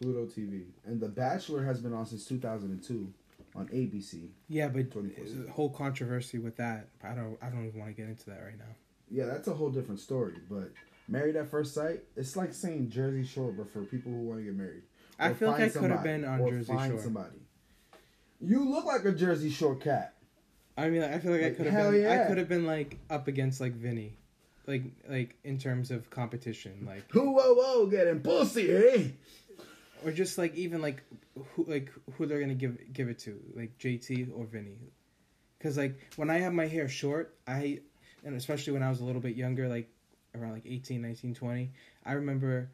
[0.00, 0.64] Pluto TV.
[0.86, 3.12] And The Bachelor has been on since 2002
[3.54, 4.28] on ABC.
[4.48, 6.88] Yeah, but 24 the whole controversy with that.
[7.02, 7.36] I don't.
[7.42, 8.74] I don't even want to get into that right now.
[9.10, 10.34] Yeah, that's a whole different story.
[10.50, 10.70] But
[11.08, 14.44] Married at First Sight, it's like saying Jersey Shore, but for people who want to
[14.44, 14.82] get married.
[15.18, 17.02] I feel like I could have been on Jersey find Shore.
[17.02, 17.38] somebody.
[18.40, 20.14] You look like a Jersey Shore cat.
[20.76, 22.02] I mean, I feel like I could have been.
[22.02, 22.22] yeah.
[22.22, 24.16] I could have been like up against like Vinny,
[24.68, 29.08] like like in terms of competition, like Who, whoa, whoa, getting pussy, eh?
[30.04, 31.02] Or just like even like
[31.54, 34.76] who like who they're gonna give give it to, like JT or Vinny.
[35.58, 37.80] Because like when I have my hair short, I
[38.24, 39.88] and especially when I was a little bit younger, like
[40.34, 41.70] around like 18, 19, 20,
[42.04, 42.68] I remember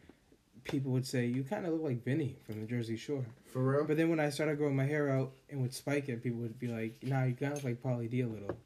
[0.64, 3.24] people would say you kind of look like Vinny from the Jersey Shore.
[3.52, 3.84] For real?
[3.84, 6.58] But then when I started growing my hair out and would spike it, people would
[6.58, 8.56] be like, "Nah, you kind of look like Pauly D a little."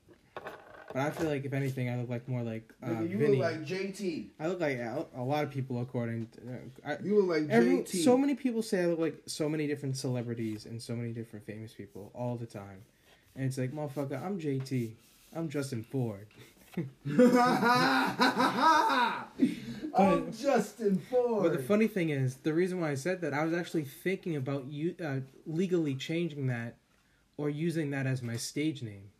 [0.93, 3.37] But I feel like if anything, I look like more like uh, Nigga, you Vinny.
[3.37, 4.29] look like JT.
[4.41, 7.51] I look like a a lot of people, according to, uh, I, You look like
[7.51, 8.05] Every, JT.
[8.05, 11.45] so many people say I look like so many different celebrities and so many different
[11.45, 12.83] famous people all the time.
[13.37, 14.93] And it's like, motherfucker, I'm JT.
[15.37, 16.27] I'm Justin Ford.
[19.97, 21.43] I'm Justin Ford.
[21.43, 24.37] But the funny thing is, the reason why I said that, I was actually thinking
[24.37, 26.77] about you uh, legally changing that
[27.37, 29.11] or using that as my stage name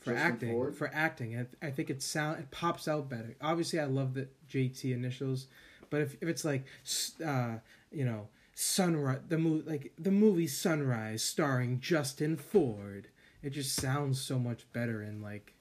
[0.00, 0.50] for Justin acting.
[0.50, 0.76] Ford?
[0.76, 3.36] For acting, I, I think it sound it pops out better.
[3.40, 5.46] Obviously, I love the JT initials,
[5.90, 6.64] but if, if it's like,
[7.24, 7.56] uh,
[7.92, 13.08] you know, Sunrise, the movie like the movie Sunrise starring Justin Ford,
[13.42, 15.54] it just sounds so much better and like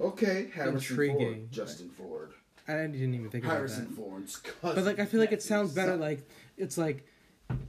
[0.00, 1.18] okay, Harrison Intriguing.
[1.18, 1.52] Ford.
[1.52, 2.32] Justin Ford.
[2.68, 3.88] I didn't even think about that.
[3.96, 4.74] Ford's cousin.
[4.74, 7.06] But like I feel like it sounds better like it's like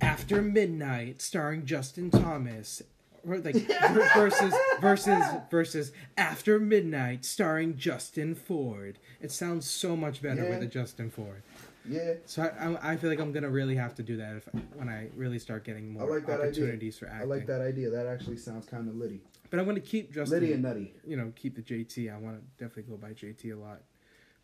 [0.02, 2.82] After Midnight starring Justin Thomas
[3.26, 3.56] like
[3.94, 9.00] ver- versus versus versus After Midnight starring Justin Ford.
[9.22, 11.44] It sounds so much better with a Justin Ford.
[11.84, 14.48] Yeah, So I, I, I feel like I'm gonna really have to do that if
[14.76, 16.48] when I really start getting more like that idea.
[16.66, 17.22] opportunities for acting.
[17.22, 17.90] I like that idea.
[17.90, 19.22] That actually sounds kind of litty.
[19.50, 20.40] But I'm gonna keep Justin.
[20.42, 20.94] Litty and nutty.
[21.06, 22.14] You know, keep the JT.
[22.14, 23.82] I want to definitely go by JT a lot,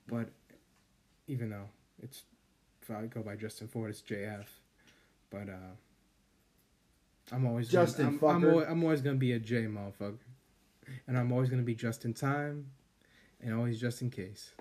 [0.08, 0.30] but
[1.28, 1.70] even though
[2.02, 2.24] it's
[2.82, 4.46] if I go by Justin Ford, it's JF.
[5.30, 5.76] But uh
[7.32, 10.18] I'm always Justin Gonna, I'm, I'm, always, I'm always gonna be a J motherfucker,
[11.08, 12.68] and I'm always gonna be just in time,
[13.42, 14.52] and always just in case.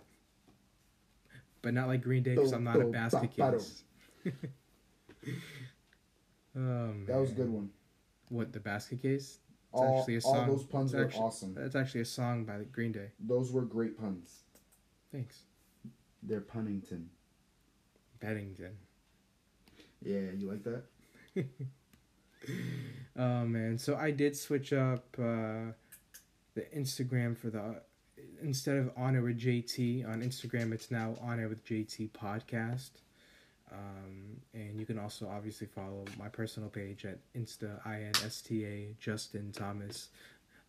[1.62, 3.82] But not like Green Day because I'm not a basket ba- ba- case.
[6.56, 7.70] oh That was a good one.
[8.28, 9.38] What the basket case?
[9.72, 10.36] It's All, actually a song.
[10.36, 11.54] all those puns It's were actually- awesome.
[11.54, 13.10] That's actually a song by Green Day.
[13.20, 14.42] Those were great puns.
[15.12, 15.42] Thanks.
[16.22, 17.06] They're Punnington.
[18.20, 18.72] Beddington.
[20.02, 20.82] Yeah, you like that?
[23.18, 25.72] Oh man, so I did switch up uh,
[26.54, 27.80] the Instagram for the
[28.42, 32.90] instead of on air with JT on Instagram, it's now on air with JT podcast.
[33.72, 38.40] Um, and you can also obviously follow my personal page at Insta I N S
[38.40, 40.08] T A Justin Thomas.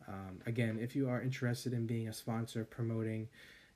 [0.07, 3.27] Um, again, if you are interested in being a sponsor, promoting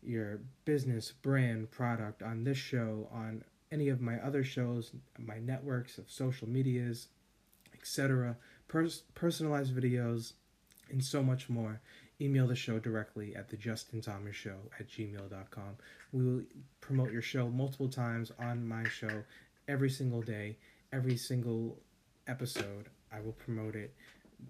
[0.01, 5.97] your business, brand, product on this show, on any of my other shows, my networks
[5.97, 7.07] of social medias,
[7.81, 10.33] etc., pers- personalized videos,
[10.89, 11.81] and so much more,
[12.19, 15.77] email the show directly at the Justin Thomas Show at gmail.com.
[16.11, 16.43] We will
[16.79, 19.23] promote your show multiple times on my show
[19.67, 20.57] every single day,
[20.93, 21.79] every single
[22.27, 22.89] episode.
[23.11, 23.93] I will promote it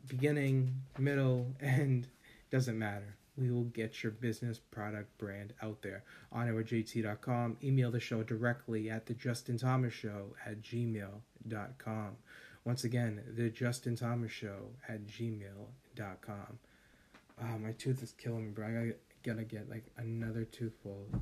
[0.08, 2.08] beginning, middle, end,
[2.52, 3.16] doesn't matter.
[3.38, 7.58] We will get your business, product, brand out there on our JT.com.
[7.64, 12.18] Email the show directly at the Justin Thomas Show at gmail.com.
[12.64, 16.60] Once again, the Justin Thomas Show at gmail.com.
[17.42, 18.68] Ah, my tooth is killing me, bro.
[18.68, 21.20] I gotta, gotta get like another tooth pulled.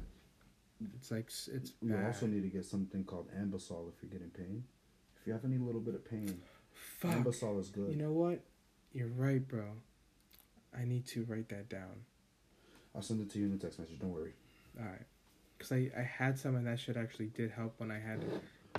[0.97, 2.05] It's like it's You bad.
[2.07, 4.63] also need to get something called Anbesol if you're getting pain.
[5.19, 6.41] If you have any little bit of pain,
[6.99, 7.11] Fuck.
[7.11, 7.89] Anbesol is good.
[7.91, 8.39] You know what?
[8.93, 9.65] You're right, bro.
[10.77, 12.03] I need to write that down.
[12.95, 13.99] I'll send it to you in a text message.
[13.99, 14.33] Don't worry.
[14.79, 15.05] All right,
[15.57, 18.23] because I I had some and that shit actually did help when I had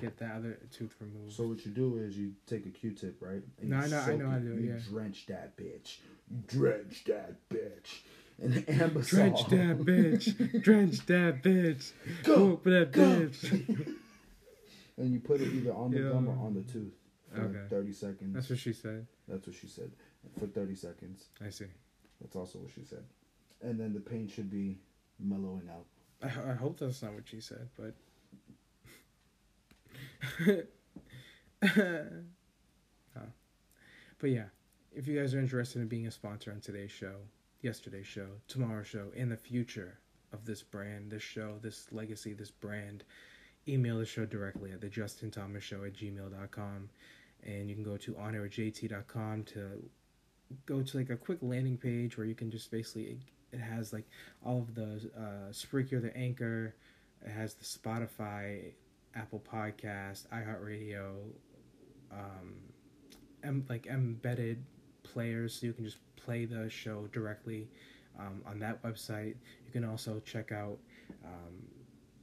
[0.00, 1.34] get that other tooth removed.
[1.34, 3.42] So what you do is you take a Q-tip, right?
[3.60, 4.78] And No, you I know- I know how to do it, You yeah.
[4.88, 5.98] drench that bitch.
[6.30, 8.00] You drench that bitch.
[8.42, 9.08] And Anbesol.
[9.08, 10.62] Drench that bitch.
[10.62, 11.92] Drench that bitch.
[12.24, 13.02] Go, Go for that go.
[13.02, 13.96] bitch.
[14.96, 16.08] and you put it either on the Yeah.
[16.10, 16.94] gum or on the tooth
[17.34, 17.66] for Okay.
[17.68, 18.34] 30 seconds.
[18.34, 19.06] That's what she said.
[19.28, 19.90] That's what she said.
[20.38, 21.26] For 30 seconds.
[21.44, 21.66] I see.
[22.20, 23.04] That's also what she said.
[23.62, 24.78] And then the pain should be
[25.18, 25.86] mellowing out.
[26.22, 27.94] I, I hope that's not what she said, but.
[33.16, 33.22] Oh.
[34.18, 34.46] But yeah,
[34.94, 37.16] if you guys are interested in being a sponsor on today's show,
[37.62, 39.98] yesterday's show, tomorrow's show, in the future
[40.32, 43.04] of this brand, this show, this legacy, this brand,
[43.68, 46.88] email the show directly at the Justin Thomas Show at gmail.com.
[47.42, 49.82] And you can go to honorjt.com to
[50.66, 53.18] go to like a quick landing page where you can just basically
[53.52, 54.08] it has like
[54.44, 56.74] all of the uh, Spreaker, the Anchor,
[57.24, 58.72] it has the Spotify,
[59.14, 61.14] Apple Podcast, iHeartRadio,
[62.12, 62.54] um,
[63.42, 64.64] em- like embedded
[65.02, 67.68] players, so you can just play the show directly
[68.18, 69.34] um, on that website.
[69.66, 70.78] You can also check out
[71.24, 71.66] um,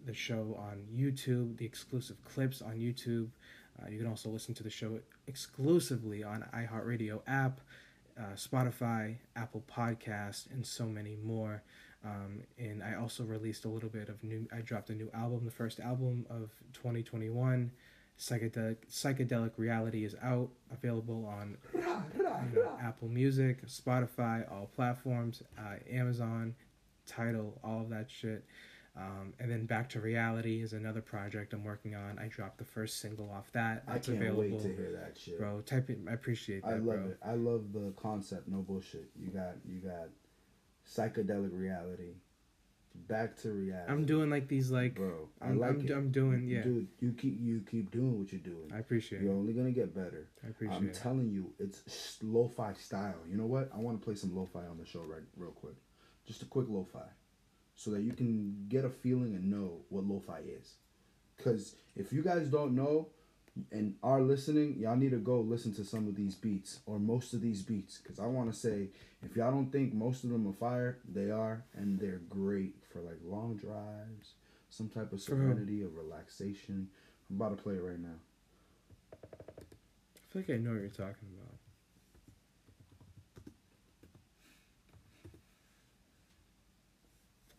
[0.06, 3.30] the show on YouTube, the exclusive clips on YouTube.
[3.82, 7.62] Uh, you can also listen to the show exclusively on iHeartRadio app.
[8.20, 11.62] uh, Spotify, Apple Podcast, and so many more.
[12.06, 14.48] Um, and I also released a little bit of new.
[14.54, 17.72] I dropped a new album, the first album of 2021.
[18.20, 25.76] Psychedelic Psychedelic Reality is out, available on you know, Apple Music, Spotify, all platforms, uh,
[25.92, 26.56] Amazon,
[27.06, 28.44] Tidal, all of that shit.
[28.96, 32.18] Um, and then Back to Reality is another project I'm working on.
[32.18, 33.84] I dropped the first single off that.
[33.88, 34.42] I That's can't available.
[34.42, 35.38] wait to hear that shit.
[35.38, 36.00] Bro, type it.
[36.10, 37.06] I appreciate that, I love bro.
[37.06, 37.18] it.
[37.24, 38.48] I love the concept.
[38.48, 39.06] No bullshit.
[39.16, 40.08] You got you got
[40.88, 42.14] psychedelic reality,
[43.08, 43.92] back to reality.
[43.92, 45.30] I'm doing like these like bro.
[45.42, 45.92] I I'm, like I'm, it.
[45.92, 46.62] I'm doing yeah.
[46.62, 48.72] Dude, you keep you keep doing what you're doing.
[48.74, 49.38] I appreciate You're it.
[49.38, 50.28] only gonna get better.
[50.44, 50.94] I appreciate I'm it.
[50.94, 53.22] telling you, it's lo-fi style.
[53.30, 53.70] You know what?
[53.76, 55.76] I want to play some lo-fi on the show right real quick.
[56.26, 57.08] Just a quick lo-fi,
[57.76, 60.76] so that you can get a feeling and know what lo-fi is.
[61.38, 63.10] Because if you guys don't know
[63.72, 67.34] and are listening, y'all need to go listen to some of these beats or most
[67.34, 67.98] of these beats.
[67.98, 68.90] Because I want to say,
[69.24, 73.02] if y'all don't think most of them are fire, they are, and they're great for
[73.02, 74.34] like long drives,
[74.70, 76.90] some type of serenity or relaxation.
[77.30, 78.20] I'm about to play it right now.
[79.14, 81.58] I feel like I know what you're talking about.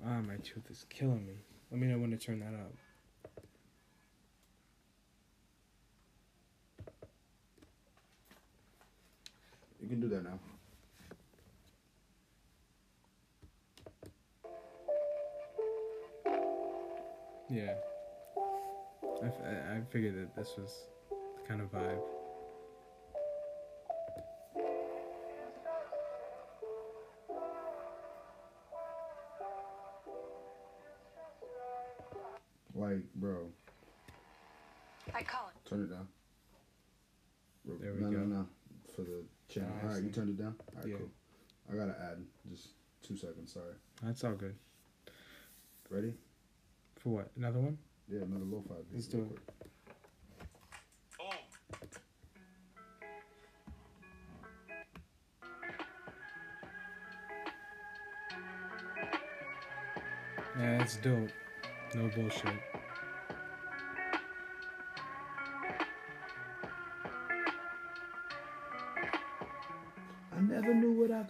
[0.07, 1.35] Ah, my tooth is killing me.
[1.71, 2.73] Let me know when to turn that up.
[9.81, 10.39] You can do that now.
[17.51, 17.75] Yeah.
[19.23, 20.71] I, f- I- I figured that this was
[21.11, 22.01] the kind of vibe.
[32.75, 33.49] Like, bro,
[35.15, 35.69] I call it.
[35.69, 36.07] turn it down.
[37.81, 38.19] There we no, go.
[38.19, 38.47] No, no,
[38.95, 39.71] For the channel.
[39.83, 40.55] All right, you turned it down?
[40.75, 40.97] All right, Yeah.
[40.99, 41.11] cool.
[41.71, 42.69] I gotta add just
[43.03, 43.53] two seconds.
[43.53, 43.75] Sorry.
[44.03, 44.55] That's all good.
[45.91, 46.15] Ready?
[46.97, 47.31] For what?
[47.37, 47.79] Another one?
[48.09, 48.75] Yeah, another lo-fi.
[48.93, 49.29] Let's do it.
[49.29, 49.41] quick.
[60.59, 61.31] Yeah, that's dope.
[61.95, 62.45] No bullshit.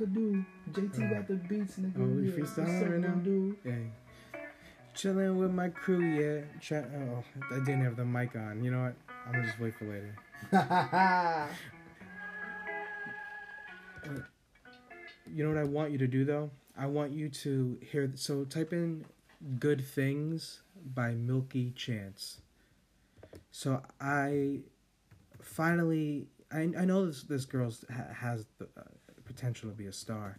[0.06, 0.88] Knew what do.
[0.88, 1.92] JT got the beats, nigga.
[1.98, 3.14] Oh, we Yeah, freestyling right now?
[3.16, 3.56] dude?
[3.64, 3.74] Yeah.
[4.94, 6.40] Chilling with my crew, yeah.
[6.60, 7.22] Try- oh,
[7.52, 8.64] I didn't have the mic on.
[8.64, 8.94] You know what?
[9.26, 10.14] I'm gonna just wait for later.
[15.30, 16.50] You know what I want you to do though?
[16.76, 18.10] I want you to hear.
[18.14, 19.04] So type in
[19.58, 20.60] "Good Things"
[20.94, 22.40] by Milky Chance.
[23.50, 24.60] So I
[25.42, 28.82] finally, I I know this this girl ha- has the uh,
[29.38, 30.38] potential to be a star.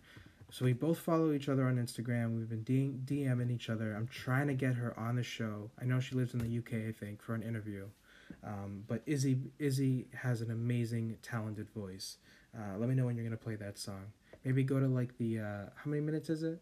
[0.52, 2.36] So we both follow each other on Instagram.
[2.36, 3.94] We've been D- DMing each other.
[3.94, 5.70] I'm trying to get her on the show.
[5.80, 7.86] I know she lives in the UK, I think, for an interview.
[8.44, 12.18] Um, but Izzy Izzy has an amazing, talented voice.
[12.56, 14.06] Uh, let me know when you're gonna play that song.
[14.44, 16.60] Maybe go to like the uh, how many minutes is it?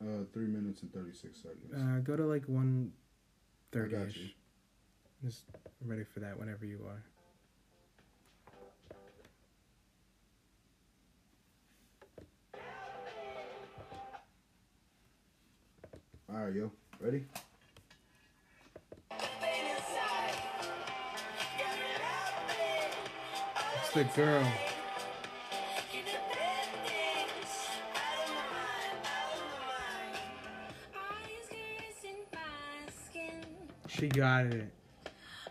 [0.00, 1.72] Uh, three minutes and thirty-six seconds.
[1.74, 2.92] Uh, go to like one
[3.72, 4.32] 30ish.
[5.24, 5.44] Just
[5.84, 7.02] ready for that whenever you are.
[16.34, 17.24] All right, yo, ready?
[23.80, 24.52] It's the girl.
[33.88, 34.70] She got it.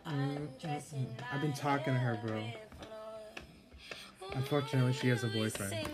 [0.07, 1.05] Mm, mm, mm.
[1.31, 2.43] I've been talking to her, bro.
[4.33, 5.75] Unfortunately, she has a boyfriend.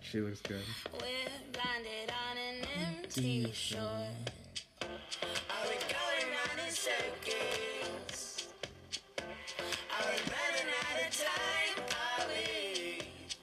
[0.00, 0.62] She looks good.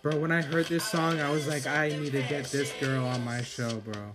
[0.02, 3.06] Bro, when I heard this song, I was like, I need to get this girl
[3.06, 4.14] on my show, bro.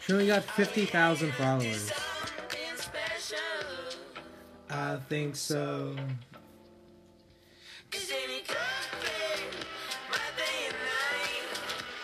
[0.00, 1.92] She only got 50,000 followers.
[4.70, 5.94] I think so.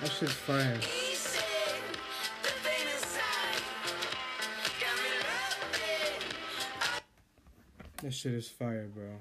[0.01, 0.79] That shit's fire.
[8.03, 9.21] That shit is fire, bro.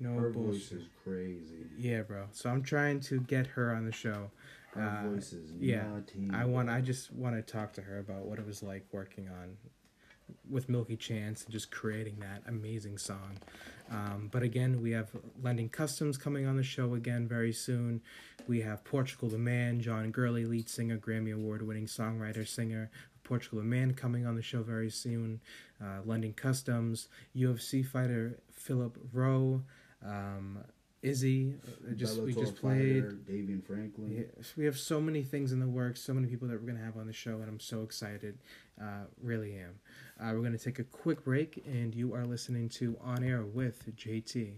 [0.00, 0.52] No Her bullshit.
[0.52, 1.66] voice is crazy.
[1.76, 2.26] Yeah, bro.
[2.32, 4.30] So I'm trying to get her on the show.
[4.74, 5.88] Her Uh, voice is yeah.
[5.88, 6.68] nutty, I want.
[6.70, 9.56] I just want to talk to her about what it was like working on
[10.48, 13.38] with Milky Chance and just creating that amazing song.
[13.90, 15.10] Um, but again, we have
[15.42, 18.02] Lending Customs coming on the show again very soon.
[18.46, 22.90] We have Portugal the Man, John Gourley, lead singer, Grammy Award winning songwriter, singer.
[23.28, 25.40] Portugal Man coming on the show very soon.
[25.80, 29.62] Uh, Lending Customs, UFC fighter Philip Rowe,
[30.04, 30.58] um,
[31.02, 33.04] Izzy, uh, just we just played.
[33.04, 34.16] fighter, Davian Franklin.
[34.16, 36.78] Yeah, we have so many things in the works, so many people that we're going
[36.78, 38.38] to have on the show, and I'm so excited.
[38.80, 39.78] Uh, really am.
[40.18, 43.44] Uh, we're going to take a quick break, and you are listening to On Air
[43.44, 44.54] with JT.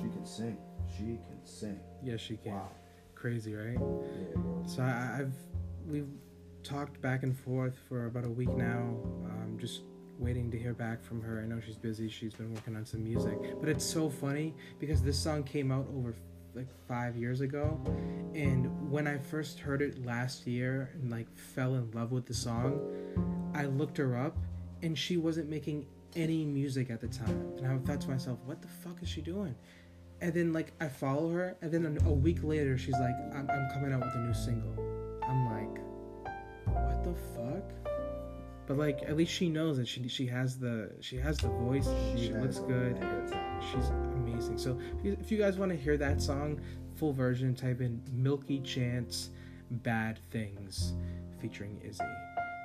[0.00, 0.67] She can sing.
[0.98, 1.80] She can sing.
[2.02, 2.54] Yes, she can.
[2.54, 2.70] Wow.
[3.14, 3.78] Crazy, right?
[3.78, 4.62] Yeah, bro.
[4.66, 5.34] So I, I've
[5.88, 6.08] we've
[6.64, 8.96] talked back and forth for about a week now.
[9.30, 9.82] I'm just
[10.18, 11.40] waiting to hear back from her.
[11.40, 12.08] I know she's busy.
[12.08, 15.86] She's been working on some music, but it's so funny because this song came out
[15.96, 16.14] over
[16.54, 17.80] like five years ago,
[18.34, 22.34] and when I first heard it last year and like fell in love with the
[22.34, 22.80] song,
[23.54, 24.36] I looked her up,
[24.82, 25.86] and she wasn't making
[26.16, 29.20] any music at the time, and I thought to myself, what the fuck is she
[29.20, 29.54] doing?
[30.20, 33.70] And then like I follow her, and then a week later she's like, I'm, I'm
[33.72, 34.74] coming out with a new single.
[35.22, 35.80] I'm like,
[36.64, 37.92] what the fuck?
[38.66, 41.88] But like at least she knows that she she has the she has the voice.
[42.16, 42.98] She, She looks good.
[43.72, 44.58] She's amazing.
[44.58, 46.60] So if you, if you guys want to hear that song,
[46.96, 49.30] full version, type in Milky Chance
[49.70, 50.92] "Bad Things"
[51.40, 52.02] featuring Izzy.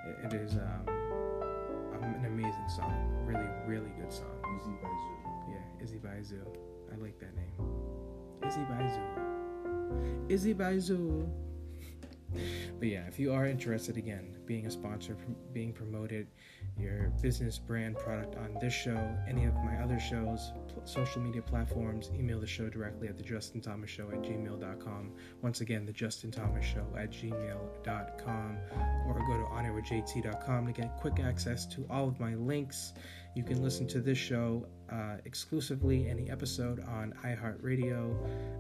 [0.07, 0.87] It, it is um,
[2.01, 2.93] an amazing song.
[3.25, 4.25] Really, really good song.
[4.59, 5.51] Izzy Bizu.
[5.51, 6.72] Yeah, Izzy Bizu.
[6.93, 7.51] I like that name.
[8.45, 10.29] Izzy Bizu.
[10.29, 11.27] Izzy Bizu.
[12.79, 15.15] But yeah, if you are interested again, being a sponsor,
[15.53, 16.27] being promoted,
[16.77, 20.51] your business, brand, product on this show, any of my other shows,
[20.83, 25.11] social media platforms, email the show directly at the Justin Thomas Show at gmail.com.
[25.41, 28.57] Once again, the Justin Thomas Show at gmail.com,
[29.07, 32.93] or go to onairwithjt.com to get quick access to all of my links.
[33.35, 38.15] You can listen to this show uh, exclusively, any episode on iHeartRadio,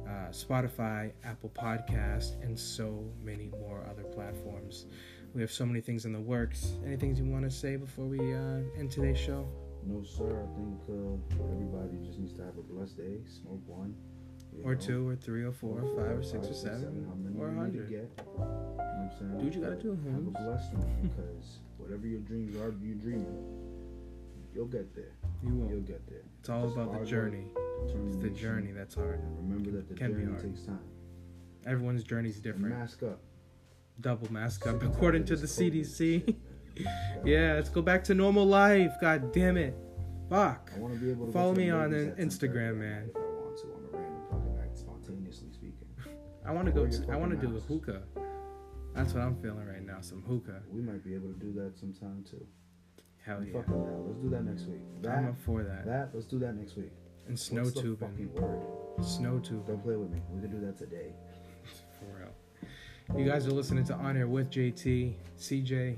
[0.07, 4.87] uh, Spotify, Apple Podcast, and so many more other platforms.
[5.35, 6.73] We have so many things in the works.
[6.85, 9.47] Anything you want to say before we uh, end today's show?
[9.85, 10.25] No, sir.
[10.43, 13.17] I think uh, everybody just needs to have a blessed day.
[13.27, 13.93] Smoke one.
[14.63, 14.79] Or know.
[14.79, 17.51] two, or three, or four, or five, or six, or seven, how many or a
[17.53, 17.89] you hundred.
[17.89, 18.09] get.
[18.17, 19.37] You know what I'm saying?
[19.39, 20.27] Do what you gotta do, Have Holmes.
[20.27, 23.33] a blessed one because whatever your dreams are, you're dreaming,
[24.53, 25.13] you'll get there.
[25.43, 25.69] You will.
[25.69, 26.21] You'll get there.
[26.39, 27.45] It's all about the journey.
[27.85, 29.19] It's the journey that's hard.
[29.21, 30.43] And remember that the Can be journey hard.
[30.43, 30.79] takes time.
[31.65, 32.69] Everyone's journey's And different.
[32.77, 33.19] mask up.
[34.01, 36.25] Double mask up, according to the CDC.
[36.25, 36.35] shit,
[37.25, 38.91] yeah, let's go back to normal life.
[38.99, 39.75] God damn it.
[40.29, 40.71] Fuck.
[40.75, 43.09] I want to be able to Follow me on movies in- at 10:30 Instagram, man.
[43.09, 45.87] If I want to on a random fucking spontaneously speaking.
[46.45, 46.87] I want to go.
[46.87, 48.01] To, I want to do a hookah.
[48.95, 50.01] That's what I'm feeling right now.
[50.01, 50.63] Some hookah.
[50.71, 52.45] We might be able to do that sometime too.
[53.25, 53.53] Hell I'm yeah.
[53.53, 54.05] fucking down.
[54.07, 54.81] Let's do that next week.
[55.01, 55.85] That, I'm up for that.
[55.85, 56.91] that, let's do that next week.
[57.27, 58.09] And snow What's the tubing.
[58.09, 58.61] fucking word?
[59.03, 59.63] Snow tubing.
[59.65, 60.21] Don't play with me.
[60.29, 61.13] We can do that today.
[61.99, 63.17] For real.
[63.17, 65.13] You guys are listening to On Air with JT.
[65.39, 65.97] CJ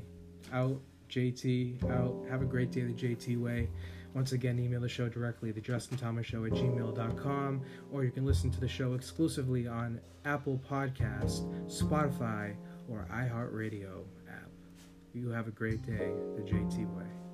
[0.54, 0.80] out.
[1.10, 2.26] JT out.
[2.30, 3.70] Have a great day the JT way.
[4.14, 7.62] Once again, email the show directly, the Justin Thomas Show at gmail.com,
[7.92, 12.56] or you can listen to the show exclusively on Apple Podcast, Spotify,
[12.90, 14.05] or iHeartRadio
[15.16, 17.25] you have a great day the JT way.